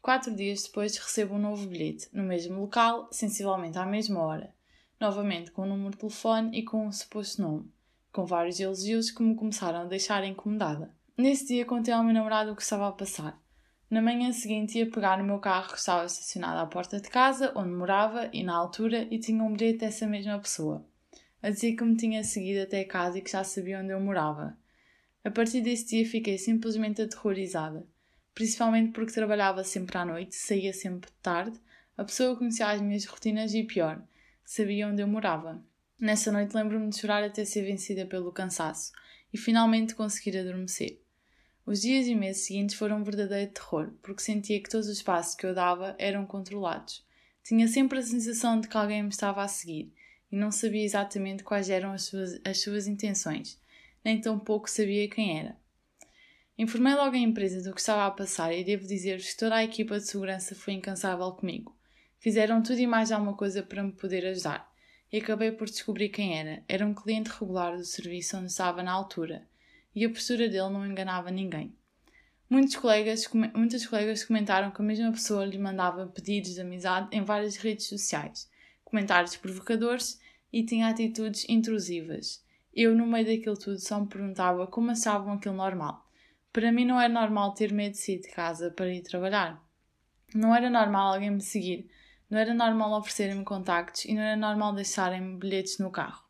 Quatro 0.03 0.35
dias 0.35 0.61
depois 0.61 0.95
recebo 0.97 1.33
um 1.33 1.39
novo 1.39 1.65
bilhete, 1.65 2.07
no 2.13 2.21
mesmo 2.21 2.61
local, 2.61 3.09
sensivelmente 3.11 3.79
à 3.79 3.85
mesma 3.87 4.21
hora, 4.21 4.53
novamente 4.99 5.49
com 5.49 5.63
o 5.63 5.65
um 5.65 5.69
número 5.69 5.93
de 5.93 5.97
telefone 5.97 6.59
e 6.59 6.61
com 6.61 6.85
um 6.85 6.91
suposto 6.91 7.41
nome, 7.41 7.71
com 8.11 8.23
vários 8.23 8.59
elogios 8.59 9.09
que 9.09 9.23
me 9.23 9.33
começaram 9.33 9.79
a 9.79 9.85
deixar 9.85 10.23
incomodada. 10.23 10.95
Nesse 11.17 11.47
dia 11.47 11.65
contei 11.65 11.91
ao 11.91 12.03
meu 12.03 12.13
namorado 12.13 12.51
o 12.51 12.55
que 12.55 12.61
estava 12.61 12.87
a 12.87 12.91
passar. 12.91 13.41
Na 13.91 14.01
manhã 14.01 14.31
seguinte 14.31 14.77
ia 14.77 14.89
pegar 14.89 15.17
no 15.17 15.25
meu 15.25 15.37
carro 15.37 15.73
que 15.73 15.77
estava 15.77 16.05
estacionado 16.05 16.61
à 16.61 16.65
porta 16.65 17.01
de 17.01 17.09
casa, 17.09 17.51
onde 17.57 17.71
morava, 17.71 18.29
e 18.31 18.41
na 18.41 18.55
altura, 18.55 19.05
e 19.11 19.19
tinha 19.19 19.43
um 19.43 19.51
bilhete 19.51 19.79
dessa 19.79 20.07
mesma 20.07 20.39
pessoa, 20.39 20.85
a 21.43 21.49
dizer 21.49 21.75
que 21.75 21.83
me 21.83 21.97
tinha 21.97 22.23
seguido 22.23 22.61
até 22.61 22.85
casa 22.85 23.17
e 23.17 23.21
que 23.21 23.29
já 23.29 23.43
sabia 23.43 23.81
onde 23.81 23.91
eu 23.91 23.99
morava. 23.99 24.57
A 25.25 25.29
partir 25.29 25.59
desse 25.59 25.87
dia 25.87 26.07
fiquei 26.07 26.37
simplesmente 26.37 27.01
aterrorizada, 27.01 27.85
principalmente 28.33 28.93
porque 28.93 29.11
trabalhava 29.11 29.61
sempre 29.65 29.97
à 29.97 30.05
noite, 30.05 30.37
saía 30.37 30.71
sempre 30.71 31.11
tarde, 31.21 31.59
a 31.97 32.05
pessoa 32.05 32.37
conhecia 32.37 32.67
as 32.67 32.79
minhas 32.79 33.03
rotinas 33.03 33.53
e 33.53 33.61
pior, 33.61 34.01
sabia 34.45 34.87
onde 34.87 35.01
eu 35.01 35.07
morava. 35.07 35.61
Nessa 35.99 36.31
noite 36.31 36.55
lembro-me 36.55 36.87
de 36.87 36.97
chorar 36.97 37.25
até 37.25 37.43
ser 37.43 37.63
vencida 37.63 38.05
pelo 38.05 38.31
cansaço 38.31 38.93
e 39.33 39.37
finalmente 39.37 39.95
conseguir 39.95 40.37
adormecer. 40.37 41.00
Os 41.71 41.79
dias 41.79 42.05
e 42.05 42.13
meses 42.13 42.47
seguintes 42.47 42.75
foram 42.75 42.97
um 42.97 43.03
verdadeiro 43.05 43.49
terror, 43.49 43.93
porque 44.03 44.21
sentia 44.21 44.61
que 44.61 44.69
todos 44.69 44.89
os 44.89 45.01
passos 45.01 45.35
que 45.35 45.45
eu 45.45 45.55
dava 45.55 45.95
eram 45.97 46.25
controlados. 46.25 47.01
Tinha 47.41 47.65
sempre 47.65 47.99
a 47.99 48.01
sensação 48.01 48.59
de 48.59 48.67
que 48.67 48.75
alguém 48.75 49.01
me 49.01 49.07
estava 49.07 49.41
a 49.41 49.47
seguir 49.47 49.89
e 50.29 50.35
não 50.35 50.51
sabia 50.51 50.83
exatamente 50.83 51.45
quais 51.45 51.69
eram 51.69 51.93
as 51.93 52.03
suas, 52.03 52.41
as 52.43 52.59
suas 52.59 52.87
intenções, 52.87 53.57
nem 54.03 54.19
tampouco 54.19 54.69
sabia 54.69 55.07
quem 55.07 55.39
era. 55.39 55.55
Informei 56.57 56.93
logo 56.93 57.15
a 57.15 57.19
empresa 57.19 57.63
do 57.63 57.73
que 57.73 57.79
estava 57.79 58.05
a 58.05 58.11
passar 58.11 58.53
e 58.53 58.65
devo 58.65 58.85
dizer-vos 58.85 59.29
que 59.29 59.37
toda 59.37 59.55
a 59.55 59.63
equipa 59.63 59.97
de 59.97 60.05
segurança 60.05 60.53
foi 60.53 60.73
incansável 60.73 61.31
comigo. 61.31 61.73
Fizeram 62.19 62.61
tudo 62.61 62.79
e 62.79 62.85
mais 62.85 63.13
alguma 63.13 63.33
coisa 63.33 63.63
para 63.63 63.81
me 63.81 63.93
poder 63.93 64.25
ajudar. 64.25 64.69
E 65.09 65.19
acabei 65.19 65.53
por 65.53 65.69
descobrir 65.69 66.09
quem 66.09 66.37
era. 66.37 66.61
Era 66.67 66.85
um 66.85 66.93
cliente 66.93 67.29
regular 67.29 67.77
do 67.77 67.85
serviço 67.85 68.35
onde 68.35 68.47
estava 68.47 68.83
na 68.83 68.91
altura. 68.91 69.49
E 69.95 70.05
a 70.05 70.09
postura 70.09 70.47
dele 70.47 70.69
não 70.69 70.85
enganava 70.85 71.29
ninguém. 71.29 71.75
Muitos 72.49 72.75
colegas, 72.75 73.29
muitas 73.55 73.85
colegas 73.85 74.25
comentaram 74.25 74.71
que 74.71 74.81
a 74.81 74.85
mesma 74.85 75.11
pessoa 75.11 75.45
lhe 75.45 75.57
mandava 75.57 76.07
pedidos 76.07 76.53
de 76.53 76.61
amizade 76.61 77.07
em 77.11 77.23
várias 77.23 77.55
redes 77.55 77.87
sociais, 77.87 78.49
comentários 78.83 79.37
provocadores 79.37 80.19
e 80.51 80.63
tinha 80.63 80.89
atitudes 80.89 81.45
intrusivas. 81.47 82.43
Eu, 82.73 82.95
no 82.95 83.05
meio 83.05 83.25
daquilo 83.25 83.57
tudo, 83.57 83.79
só 83.79 83.99
me 83.99 84.07
perguntava 84.07 84.67
como 84.67 84.91
achavam 84.91 85.33
aquilo 85.33 85.55
normal. 85.55 86.05
Para 86.51 86.71
mim 86.71 86.85
não 86.85 86.99
era 86.99 87.13
normal 87.13 87.53
ter 87.53 87.71
medo 87.71 87.93
de 87.93 87.99
sair 87.99 88.19
de 88.19 88.29
casa 88.29 88.69
para 88.71 88.93
ir 88.93 89.01
trabalhar. 89.01 89.61
Não 90.35 90.53
era 90.55 90.69
normal 90.69 91.13
alguém 91.13 91.31
me 91.31 91.41
seguir, 91.41 91.89
não 92.29 92.37
era 92.37 92.53
normal 92.53 92.97
oferecerem-me 92.97 93.43
contactos 93.43 94.05
e 94.05 94.13
não 94.13 94.21
era 94.21 94.35
normal 94.35 94.73
deixarem-me 94.73 95.37
bilhetes 95.37 95.77
no 95.79 95.91
carro. 95.91 96.23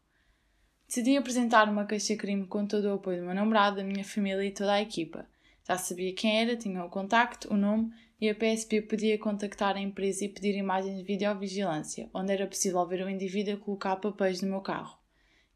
Decidi 0.91 1.15
apresentar 1.15 1.69
uma 1.69 1.86
queixa-crime 1.86 2.45
com 2.47 2.67
todo 2.67 2.84
o 2.89 2.95
apoio 2.95 3.19
do 3.19 3.25
meu 3.25 3.34
namorado, 3.34 3.77
da 3.77 3.84
minha 3.86 4.04
família 4.04 4.43
e 4.43 4.51
toda 4.51 4.73
a 4.73 4.82
equipa. 4.82 5.25
Já 5.65 5.77
sabia 5.77 6.13
quem 6.13 6.41
era, 6.41 6.58
tinha 6.58 6.84
o 6.84 6.89
contacto, 6.89 7.47
o 7.49 7.56
nome 7.56 7.93
e 8.19 8.30
a 8.30 8.36
PSP 8.36 8.82
podia 8.82 9.17
contactar 9.17 9.77
a 9.77 9.80
empresa 9.80 10.25
e 10.25 10.27
pedir 10.27 10.54
imagens 10.54 10.97
de 10.97 11.04
videovigilância, 11.06 12.10
onde 12.13 12.34
era 12.34 12.45
possível 12.45 12.86
ver 12.86 13.06
o 13.06 13.10
indivíduo 13.10 13.58
colocar 13.60 13.95
papéis 13.95 14.41
no 14.41 14.49
meu 14.49 14.60
carro. 14.60 14.99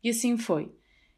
E 0.02 0.10
assim 0.10 0.38
foi. 0.38 0.74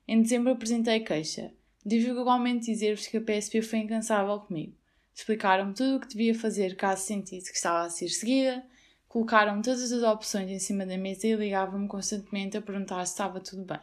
Em 0.07 0.19
dezembro 0.19 0.51
apresentei 0.51 1.01
queixa. 1.01 1.53
Devo 1.85 2.19
igualmente 2.19 2.65
dizer-vos 2.65 3.05
que 3.05 3.17
a 3.17 3.21
PSP 3.21 3.61
foi 3.61 3.77
incansável 3.77 4.39
comigo. 4.39 4.73
Explicaram-me 5.13 5.75
tudo 5.75 5.97
o 5.97 5.99
que 5.99 6.07
devia 6.07 6.33
fazer 6.33 6.75
caso 6.75 7.03
sentisse 7.03 7.51
que 7.51 7.57
estava 7.57 7.85
a 7.85 7.89
ser 7.91 8.09
seguida, 8.09 8.65
colocaram-me 9.07 9.61
todas 9.61 9.91
as 9.91 10.01
opções 10.01 10.49
em 10.49 10.57
cima 10.57 10.87
da 10.87 10.97
mesa 10.97 11.27
e 11.27 11.35
ligavam-me 11.35 11.87
constantemente 11.87 12.57
a 12.57 12.63
perguntar 12.63 13.05
se 13.05 13.11
estava 13.11 13.39
tudo 13.39 13.63
bem. 13.63 13.79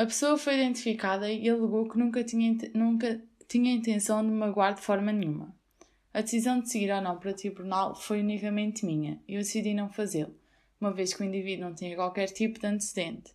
A 0.00 0.06
pessoa 0.06 0.38
foi 0.38 0.54
identificada 0.54 1.30
e 1.30 1.46
alegou 1.46 1.86
que 1.86 1.98
nunca 1.98 2.24
tinha, 2.24 2.56
nunca 2.72 3.20
tinha 3.46 3.70
intenção 3.70 4.24
de 4.24 4.30
magoar 4.32 4.74
de 4.74 4.80
forma 4.80 5.12
nenhuma. 5.12 5.54
A 6.14 6.22
decisão 6.22 6.58
de 6.58 6.70
seguir 6.70 6.90
ou 6.90 7.02
não 7.02 7.18
para 7.18 7.32
o 7.32 7.34
tribunal 7.34 7.94
foi 7.94 8.20
unicamente 8.20 8.86
minha 8.86 9.20
e 9.28 9.34
eu 9.34 9.40
decidi 9.40 9.74
não 9.74 9.90
fazê-lo, 9.90 10.34
uma 10.80 10.90
vez 10.90 11.12
que 11.12 11.20
o 11.20 11.24
indivíduo 11.26 11.66
não 11.66 11.74
tinha 11.74 11.94
qualquer 11.94 12.28
tipo 12.28 12.58
de 12.58 12.66
antecedente. 12.66 13.34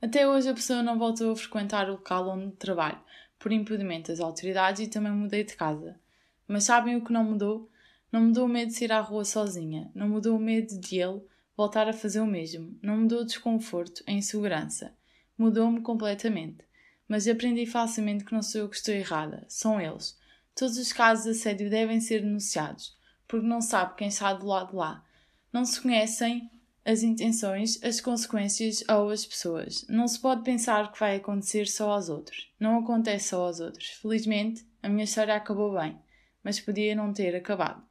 Até 0.00 0.24
hoje 0.24 0.48
a 0.48 0.54
pessoa 0.54 0.84
não 0.84 1.00
voltou 1.00 1.32
a 1.32 1.36
frequentar 1.36 1.88
o 1.88 1.94
local 1.94 2.28
onde 2.28 2.54
trabalho, 2.58 3.00
por 3.36 3.50
impedimento 3.50 4.12
das 4.12 4.20
autoridades 4.20 4.86
e 4.86 4.88
também 4.88 5.10
mudei 5.10 5.42
de 5.42 5.56
casa. 5.56 5.98
Mas 6.46 6.62
sabem 6.62 6.94
o 6.94 7.04
que 7.04 7.12
não 7.12 7.24
mudou? 7.24 7.68
Não 8.12 8.20
mudou 8.20 8.44
o 8.44 8.48
medo 8.48 8.72
de 8.72 8.84
ir 8.84 8.92
à 8.92 9.00
rua 9.00 9.24
sozinha, 9.24 9.90
não 9.92 10.08
mudou 10.08 10.36
o 10.36 10.40
medo 10.40 10.78
de 10.78 10.96
ele, 10.96 11.22
voltar 11.56 11.88
a 11.88 11.92
fazer 11.92 12.20
o 12.20 12.26
mesmo. 12.26 12.78
Não 12.80 12.98
mudou 12.98 13.22
o 13.22 13.26
desconforto, 13.26 14.04
a 14.06 14.12
insegurança. 14.12 14.94
Mudou-me 15.36 15.80
completamente. 15.80 16.64
Mas 17.08 17.28
aprendi 17.28 17.66
facilmente 17.66 18.24
que 18.24 18.32
não 18.32 18.42
sou 18.42 18.62
eu 18.62 18.68
que 18.68 18.76
estou 18.76 18.94
errada, 18.94 19.44
são 19.48 19.80
eles. 19.80 20.18
Todos 20.54 20.78
os 20.78 20.92
casos 20.92 21.24
de 21.24 21.30
assédio 21.30 21.68
devem 21.68 22.00
ser 22.00 22.22
denunciados, 22.22 22.96
porque 23.26 23.46
não 23.46 23.60
sabe 23.60 23.96
quem 23.96 24.08
está 24.08 24.32
do 24.32 24.46
lado 24.46 24.70
de 24.70 24.76
lá. 24.76 25.04
Não 25.52 25.64
se 25.64 25.80
conhecem 25.80 26.50
as 26.84 27.02
intenções, 27.02 27.82
as 27.82 28.00
consequências 28.00 28.84
ou 28.88 29.10
as 29.10 29.24
pessoas. 29.24 29.86
Não 29.88 30.06
se 30.06 30.20
pode 30.20 30.42
pensar 30.42 30.92
que 30.92 31.00
vai 31.00 31.16
acontecer 31.16 31.66
só 31.66 31.90
aos 31.90 32.08
outros. 32.08 32.52
Não 32.60 32.78
acontece 32.78 33.28
só 33.30 33.46
aos 33.46 33.58
outros. 33.58 33.88
Felizmente, 34.00 34.64
a 34.82 34.88
minha 34.88 35.04
história 35.04 35.34
acabou 35.34 35.74
bem, 35.78 35.98
mas 36.42 36.60
podia 36.60 36.94
não 36.94 37.12
ter 37.12 37.34
acabado. 37.34 37.82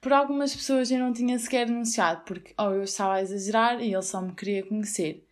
Por 0.00 0.12
algumas 0.12 0.54
pessoas 0.54 0.90
eu 0.90 0.98
não 0.98 1.12
tinha 1.12 1.38
sequer 1.38 1.66
denunciado, 1.66 2.22
porque 2.24 2.54
ou 2.56 2.74
eu 2.74 2.84
estava 2.84 3.14
a 3.14 3.22
exagerar 3.22 3.80
e 3.80 3.92
ele 3.92 4.02
só 4.02 4.20
me 4.20 4.34
queria 4.34 4.64
conhecer. 4.64 5.27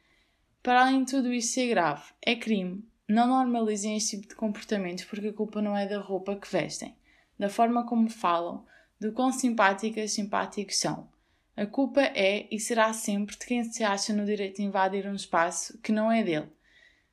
Para 0.67 0.81
além 0.81 1.05
de 1.05 1.13
tudo 1.13 1.33
isto 1.33 1.53
ser 1.53 1.69
grave, 1.69 2.03
é 2.21 2.35
crime. 2.35 2.85
Não 3.09 3.29
normalizem 3.29 3.97
este 3.97 4.17
tipo 4.17 4.31
de 4.31 4.35
comportamentos 4.35 5.05
porque 5.05 5.29
a 5.29 5.33
culpa 5.33 5.63
não 5.63 5.77
é 5.77 5.87
da 5.87 6.01
roupa 6.01 6.35
que 6.35 6.51
vestem, 6.51 6.93
da 7.39 7.49
forma 7.49 7.87
como 7.87 8.11
falam, 8.11 8.67
do 9.01 9.13
quão 9.13 9.31
simpáticas 9.31 10.11
simpáticos 10.11 10.81
são. 10.81 11.09
A 11.57 11.67
culpa 11.67 12.01
é 12.01 12.49
e 12.51 12.59
será 12.59 12.93
sempre 12.93 13.39
de 13.39 13.47
quem 13.47 13.63
se 13.63 13.85
acha 13.85 14.13
no 14.13 14.25
direito 14.25 14.57
de 14.57 14.65
invadir 14.65 15.07
um 15.07 15.15
espaço 15.15 15.79
que 15.79 15.93
não 15.93 16.11
é 16.11 16.25
dele, 16.25 16.49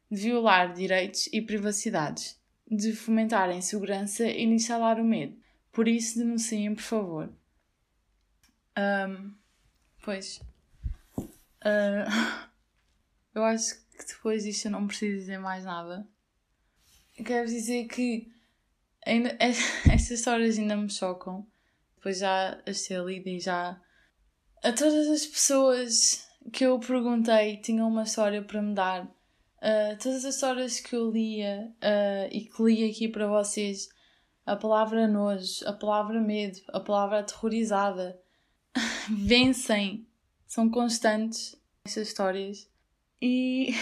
de 0.10 0.20
violar 0.20 0.74
direitos 0.74 1.30
e 1.32 1.40
privacidades, 1.40 2.42
de 2.68 2.92
fomentar 2.94 3.50
a 3.50 3.54
insegurança 3.54 4.26
e 4.26 4.46
instalar 4.46 5.00
o 5.00 5.06
medo. 5.06 5.38
Por 5.72 5.88
isso, 5.88 6.18
denunciem, 6.18 6.74
por 6.74 6.82
favor. 6.82 7.30
Um, 8.76 9.32
pois. 10.02 10.42
Uh, 11.20 12.48
eu 13.34 13.44
acho 13.44 13.76
que 13.92 14.06
depois 14.08 14.44
disto 14.44 14.66
eu 14.66 14.72
não 14.72 14.88
preciso 14.88 15.18
dizer 15.20 15.38
mais 15.38 15.66
nada. 15.66 16.08
quero 17.16 17.48
dizer 17.48 17.88
que 17.88 18.32
ainda, 19.06 19.36
estas 19.40 20.12
histórias 20.12 20.58
ainda 20.58 20.76
me 20.76 20.90
chocam. 20.90 21.48
Depois 21.96 22.20
já 22.20 22.62
as 22.66 22.82
ter 22.82 23.04
lido 23.04 23.30
e 23.30 23.40
já 23.40 23.80
a 24.64 24.72
todas 24.72 25.10
as 25.10 25.26
pessoas 25.26 26.26
que 26.52 26.66
eu 26.66 26.80
perguntei 26.80 27.58
tinham 27.58 27.88
uma 27.88 28.04
história 28.04 28.42
para 28.42 28.62
me 28.62 28.74
dar. 28.74 29.06
Uh, 29.06 29.98
todas 30.02 30.26
as 30.26 30.36
histórias 30.36 30.80
que 30.80 30.96
eu 30.96 31.10
lia 31.10 31.74
uh, 31.82 32.28
e 32.32 32.46
que 32.46 32.64
li 32.64 32.90
aqui 32.90 33.08
para 33.08 33.28
vocês, 33.28 33.90
a 34.46 34.56
palavra 34.56 35.08
nojo, 35.08 35.66
a 35.66 35.74
palavra 35.74 36.20
medo, 36.20 36.60
a 36.70 36.80
palavra 36.80 37.20
aterrorizada, 37.20 38.20
vencem, 39.10 40.08
são 40.46 40.70
constantes 40.70 41.56
essas 41.86 42.08
histórias. 42.08 42.70
E 43.26 43.74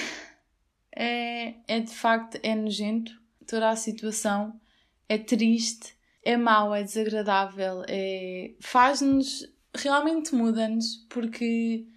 é, 0.96 1.56
é 1.68 1.80
de 1.80 1.92
facto 1.92 2.40
é 2.44 2.54
nojento 2.54 3.20
toda 3.48 3.72
a 3.72 3.76
situação, 3.76 4.62
é 5.10 5.18
triste, 5.18 5.98
é 6.24 6.38
mau, 6.38 6.76
é 6.76 6.84
desagradável, 6.84 7.84
é, 7.88 8.54
faz-nos 8.60 9.52
realmente 9.74 10.36
muda-nos 10.36 10.98
porque 11.10 11.88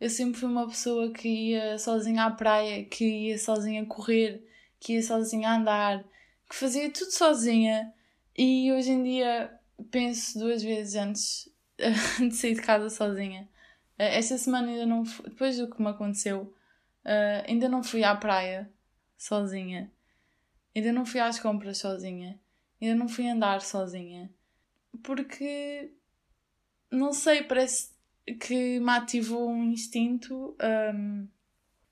eu 0.00 0.10
sempre 0.10 0.40
fui 0.40 0.48
uma 0.48 0.66
pessoa 0.66 1.12
que 1.12 1.28
ia 1.28 1.78
sozinha 1.78 2.24
à 2.24 2.32
praia, 2.32 2.84
que 2.84 3.04
ia 3.28 3.38
sozinha 3.38 3.86
correr, 3.86 4.44
que 4.80 4.94
ia 4.94 5.02
sozinha 5.02 5.54
andar, 5.54 6.04
que 6.50 6.56
fazia 6.56 6.90
tudo 6.90 7.12
sozinha 7.12 7.94
e 8.36 8.72
hoje 8.72 8.90
em 8.90 9.04
dia 9.04 9.56
penso 9.92 10.36
duas 10.36 10.64
vezes 10.64 10.96
antes 10.96 11.48
de 12.18 12.34
sair 12.34 12.54
de 12.54 12.62
casa 12.62 12.90
sozinha. 12.90 13.48
Eh, 13.96 14.18
esta 14.18 14.36
semana 14.36 14.68
ainda 14.68 14.84
não 14.84 15.04
depois 15.04 15.58
do 15.58 15.70
que 15.70 15.80
me 15.80 15.90
aconteceu, 15.90 16.52
eh, 17.08 17.44
ainda 17.48 17.70
não 17.70 17.82
fui 17.82 18.04
à 18.04 18.14
praia 18.14 18.70
sozinha, 19.16 19.90
ainda 20.76 20.92
não 20.92 21.06
fui 21.06 21.20
às 21.20 21.40
compras 21.40 21.78
sozinha, 21.78 22.38
ainda 22.80 22.94
não 22.94 23.08
fui 23.08 23.26
andar 23.26 23.62
sozinha, 23.62 24.30
porque 25.02 25.90
não 26.90 27.14
sei, 27.14 27.42
parece 27.44 27.92
que 28.38 28.78
me 28.78 28.90
ativou 28.90 29.48
um 29.48 29.64
instinto 29.72 30.54
um, 30.94 31.26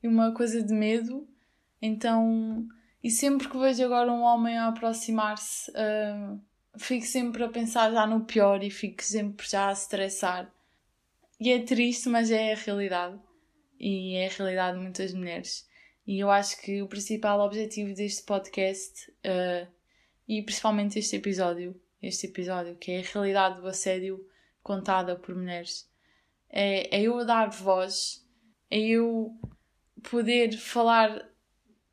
e 0.03 0.07
uma 0.07 0.33
coisa 0.33 0.63
de 0.63 0.75
medo. 0.75 1.27
Então, 1.81 2.69
e 3.03 3.11
sempre 3.11 3.49
que 3.49 3.57
vejo 3.57 3.85
agora 3.85 4.13
um 4.13 4.21
homem 4.21 4.59
a 4.59 4.69
aproximar-se, 4.69 5.71
uh, 5.71 6.39
fico 6.77 7.07
sempre 7.07 7.43
a 7.43 7.49
pensar 7.49 7.91
já 7.91 8.07
no 8.07 8.27
pior 8.27 8.63
e 8.63 8.71
fico 8.71 9.03
sempre 9.03 9.49
já 9.49 9.71
a 9.71 9.73
estressar. 9.73 10.53
E 11.41 11.51
é 11.51 11.63
triste, 11.63 12.11
mas 12.11 12.31
é 12.31 12.53
a 12.53 12.57
realidade. 12.57 13.19
E 13.79 14.17
é 14.17 14.27
a 14.27 14.31
realidade 14.31 14.77
de 14.77 14.83
muitas 14.83 15.13
mulheres. 15.13 15.69
E 16.07 16.19
eu 16.19 16.31
acho 16.31 16.61
que 16.61 16.83
o 16.83 16.89
principal 16.89 17.41
objetivo 17.41 17.95
deste 17.95 18.23
podcast, 18.23 19.11
uh, 19.11 19.67
e 20.29 20.43
principalmente 20.43 20.99
este 20.99 21.17
episódio, 21.17 21.81
este 22.01 22.27
episódio, 22.27 22.77
que 22.77 22.93
é 22.93 23.01
a 23.01 23.03
realidade 23.03 23.61
do 23.61 23.67
assédio 23.67 24.25
contada 24.63 25.17
por 25.17 25.35
mulheres. 25.35 25.91
É, 26.49 26.97
é 26.97 27.03
eu 27.03 27.25
dar 27.25 27.51
voz, 27.51 28.25
é 28.71 28.79
eu 28.79 29.37
poder 30.03 30.57
falar 30.57 31.29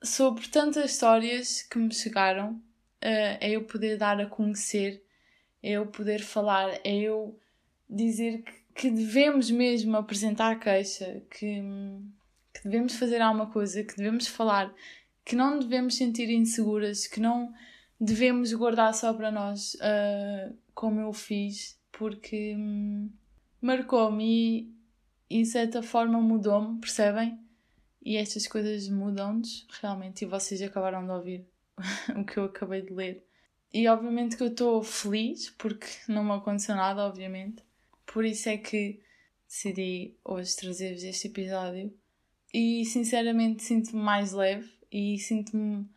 sobre 0.03 0.47
tantas 0.47 0.91
histórias 0.91 1.63
que 1.63 1.77
me 1.77 1.93
chegaram, 1.93 2.61
eh, 3.01 3.37
é 3.41 3.51
eu 3.51 3.63
poder 3.63 3.97
dar 3.97 4.19
a 4.19 4.25
conhecer, 4.25 5.03
é 5.61 5.71
eu 5.71 5.87
poder 5.87 6.21
falar, 6.21 6.79
é 6.83 6.95
eu 6.95 7.39
dizer 7.89 8.43
que, 8.43 8.62
que 8.75 8.89
devemos 8.89 9.51
mesmo 9.51 9.95
apresentar 9.97 10.59
queixa, 10.59 11.21
que, 11.29 11.61
que 12.53 12.63
devemos 12.63 12.95
fazer 12.95 13.21
alguma 13.21 13.47
coisa, 13.47 13.83
que 13.83 13.95
devemos 13.95 14.27
falar, 14.27 14.73
que 15.23 15.35
não 15.35 15.59
devemos 15.59 15.95
sentir 15.95 16.29
inseguras, 16.29 17.07
que 17.07 17.19
não 17.19 17.53
devemos 17.99 18.51
guardar 18.53 18.93
só 18.93 19.13
para 19.13 19.31
nós, 19.31 19.75
uh, 19.75 20.55
como 20.73 20.99
eu 20.99 21.13
fiz, 21.13 21.79
porque 21.91 22.55
hum, 22.57 23.09
marcou-me 23.61 24.25
e, 25.29 25.37
e 25.39 25.43
de 25.43 25.47
certa 25.47 25.81
forma 25.81 26.19
mudou-me, 26.19 26.79
percebem? 26.79 27.39
E 28.05 28.17
estas 28.17 28.47
coisas 28.47 28.89
mudam-nos 28.89 29.65
realmente, 29.81 30.23
e 30.23 30.27
vocês 30.27 30.61
acabaram 30.61 31.05
de 31.05 31.11
ouvir 31.11 31.45
o 32.17 32.25
que 32.25 32.37
eu 32.37 32.45
acabei 32.45 32.81
de 32.81 32.91
ler. 32.91 33.23
E 33.73 33.87
obviamente 33.87 34.35
que 34.35 34.43
eu 34.43 34.47
estou 34.47 34.83
feliz 34.83 35.49
porque 35.51 35.87
não 36.07 36.23
me 36.23 36.31
aconteceu 36.31 36.75
nada, 36.75 37.05
obviamente. 37.05 37.63
Por 38.13 38.23
isso 38.23 38.47
é 38.47 38.57
que 38.57 39.01
decidi 39.47 40.15
hoje 40.23 40.55
trazer-vos 40.55 41.03
este 41.03 41.29
episódio. 41.29 41.91
E 42.53 42.85
sinceramente 42.85 43.63
sinto-me 43.63 44.03
mais 44.03 44.31
leve 44.31 44.71
e 44.91 45.17
sinto-me 45.17 45.89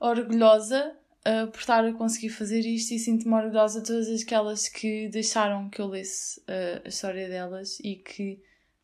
orgulhosa 0.00 0.96
uh, 1.20 1.50
por 1.50 1.60
estar 1.60 1.84
a 1.84 1.92
conseguir 1.92 2.30
fazer 2.30 2.60
isto 2.60 2.94
e 2.94 2.98
sinto-me 2.98 3.34
orgulhosa 3.34 3.82
de 3.82 3.88
todas 3.88 4.22
aquelas 4.22 4.70
que 4.70 5.10
deixaram 5.10 5.68
que 5.68 5.82
eu 5.82 5.86
lesse 5.86 6.40
uh, 6.40 6.80
a 6.82 6.88
história 6.88 7.28
delas 7.28 7.78
e 7.80 7.96
que, 7.96 8.36
de 8.36 8.40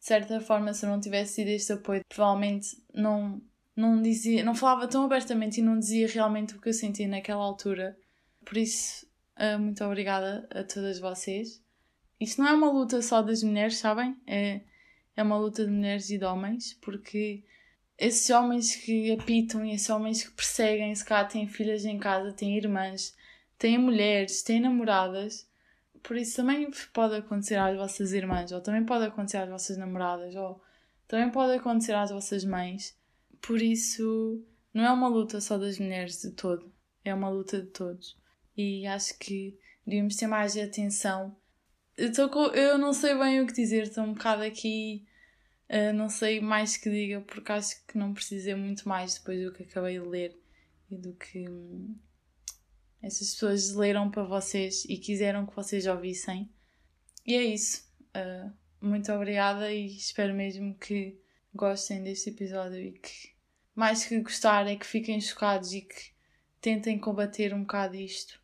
certa 0.06 0.38
forma, 0.38 0.74
se 0.74 0.84
eu 0.84 0.90
não 0.90 1.00
tivesse 1.00 1.36
tido 1.36 1.48
este 1.48 1.72
apoio, 1.72 2.04
provavelmente 2.06 2.76
não, 2.92 3.40
não 3.74 4.02
dizia, 4.02 4.44
não 4.44 4.54
falava 4.54 4.86
tão 4.86 5.04
abertamente 5.04 5.60
e 5.60 5.62
não 5.62 5.78
dizia 5.78 6.06
realmente 6.08 6.56
o 6.56 6.60
que 6.60 6.68
eu 6.68 6.74
sentia 6.74 7.08
naquela 7.08 7.42
altura. 7.42 7.96
Por 8.44 8.58
isso, 8.58 9.06
uh, 9.38 9.58
muito 9.58 9.82
obrigada 9.82 10.46
a 10.50 10.62
todas 10.62 10.98
vocês. 10.98 11.62
Isto 12.22 12.40
não 12.40 12.48
é 12.48 12.52
uma 12.52 12.70
luta 12.70 13.02
só 13.02 13.20
das 13.20 13.42
mulheres, 13.42 13.78
sabem? 13.78 14.16
É, 14.28 14.60
é 15.16 15.22
uma 15.24 15.36
luta 15.36 15.64
de 15.64 15.72
mulheres 15.72 16.08
e 16.08 16.18
de 16.18 16.24
homens, 16.24 16.72
porque 16.74 17.42
esses 17.98 18.30
homens 18.30 18.76
que 18.76 19.10
apitam 19.10 19.64
e 19.64 19.74
esses 19.74 19.90
homens 19.90 20.22
que 20.22 20.30
perseguem, 20.30 20.94
se 20.94 21.04
cá 21.04 21.24
têm 21.24 21.48
filhas 21.48 21.84
em 21.84 21.98
casa, 21.98 22.32
têm 22.32 22.56
irmãs, 22.56 23.16
têm 23.58 23.76
mulheres, 23.76 24.40
têm 24.40 24.60
namoradas. 24.60 25.48
Por 26.00 26.16
isso 26.16 26.36
também 26.36 26.70
pode 26.92 27.16
acontecer 27.16 27.56
às 27.56 27.76
vossas 27.76 28.12
irmãs, 28.12 28.52
ou 28.52 28.60
também 28.60 28.84
pode 28.84 29.04
acontecer 29.04 29.38
às 29.38 29.48
vossas 29.48 29.76
namoradas, 29.76 30.36
ou 30.36 30.62
também 31.08 31.28
pode 31.28 31.54
acontecer 31.54 31.94
às 31.94 32.12
vossas 32.12 32.44
mães. 32.44 32.96
Por 33.40 33.60
isso, 33.60 34.40
não 34.72 34.84
é 34.84 34.92
uma 34.92 35.08
luta 35.08 35.40
só 35.40 35.58
das 35.58 35.76
mulheres 35.76 36.22
de 36.22 36.30
todo, 36.30 36.72
é 37.04 37.12
uma 37.12 37.30
luta 37.30 37.60
de 37.60 37.66
todos. 37.66 38.16
E 38.56 38.86
acho 38.86 39.18
que 39.18 39.58
devíamos 39.84 40.14
ter 40.14 40.28
mais 40.28 40.56
atenção. 40.56 41.34
Eu, 41.96 42.28
com, 42.30 42.46
eu 42.46 42.78
não 42.78 42.92
sei 42.92 43.16
bem 43.16 43.40
o 43.40 43.46
que 43.46 43.52
dizer, 43.52 43.84
estou 43.84 44.04
um 44.04 44.14
bocado 44.14 44.42
aqui 44.42 45.06
Uh, 45.72 45.90
não 45.94 46.10
sei 46.10 46.38
mais 46.38 46.76
que 46.76 46.90
diga, 46.90 47.22
porque 47.22 47.50
acho 47.50 47.86
que 47.86 47.96
não 47.96 48.12
precisei 48.12 48.54
muito 48.54 48.86
mais 48.86 49.14
depois 49.14 49.42
do 49.42 49.50
que 49.50 49.62
acabei 49.62 49.98
de 49.98 50.06
ler 50.06 50.38
e 50.90 50.98
do 50.98 51.14
que 51.14 51.48
hum, 51.48 51.96
essas 53.00 53.32
pessoas 53.32 53.74
leram 53.74 54.10
para 54.10 54.22
vocês 54.22 54.84
e 54.84 54.98
quiseram 54.98 55.46
que 55.46 55.56
vocês 55.56 55.86
ouvissem. 55.86 56.52
E 57.26 57.34
é 57.34 57.42
isso. 57.42 57.90
Uh, 58.14 58.52
muito 58.82 59.10
obrigada 59.12 59.72
e 59.72 59.96
espero 59.96 60.34
mesmo 60.34 60.74
que 60.74 61.18
gostem 61.54 62.02
deste 62.02 62.28
episódio 62.28 62.78
e 62.78 62.92
que, 62.92 63.32
mais 63.74 64.04
que 64.04 64.20
gostar, 64.20 64.66
é 64.66 64.76
que 64.76 64.84
fiquem 64.84 65.18
chocados 65.22 65.72
e 65.72 65.80
que 65.80 66.12
tentem 66.60 66.98
combater 66.98 67.54
um 67.54 67.62
bocado 67.62 67.96
isto. 67.96 68.41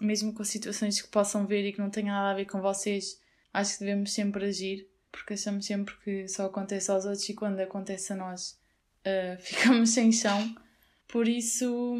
Mesmo 0.00 0.32
com 0.32 0.44
situações 0.44 1.00
que 1.00 1.08
possam 1.08 1.46
ver 1.46 1.66
e 1.66 1.72
que 1.72 1.78
não 1.78 1.90
tenham 1.90 2.14
nada 2.14 2.30
a 2.30 2.34
ver 2.34 2.44
com 2.44 2.60
vocês, 2.60 3.20
acho 3.52 3.74
que 3.74 3.84
devemos 3.84 4.12
sempre 4.12 4.44
agir 4.44 4.88
porque 5.16 5.34
achamos 5.34 5.64
sempre 5.64 5.94
que 6.04 6.28
só 6.28 6.46
acontece 6.46 6.90
aos 6.90 7.06
outros 7.06 7.28
e 7.28 7.34
quando 7.34 7.58
acontece 7.60 8.12
a 8.12 8.16
nós 8.16 8.58
uh, 9.00 9.36
ficamos 9.40 9.90
sem 9.90 10.12
chão. 10.12 10.54
Por 11.08 11.26
isso 11.26 11.96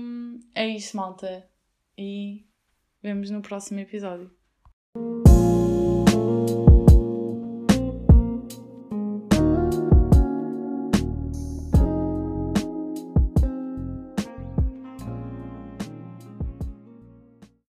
é 0.55 0.69
isso, 0.69 0.97
malta. 0.97 1.49
E 1.97 2.45
vemos 3.03 3.31
no 3.31 3.41
próximo 3.41 3.81
episódio. 3.81 4.31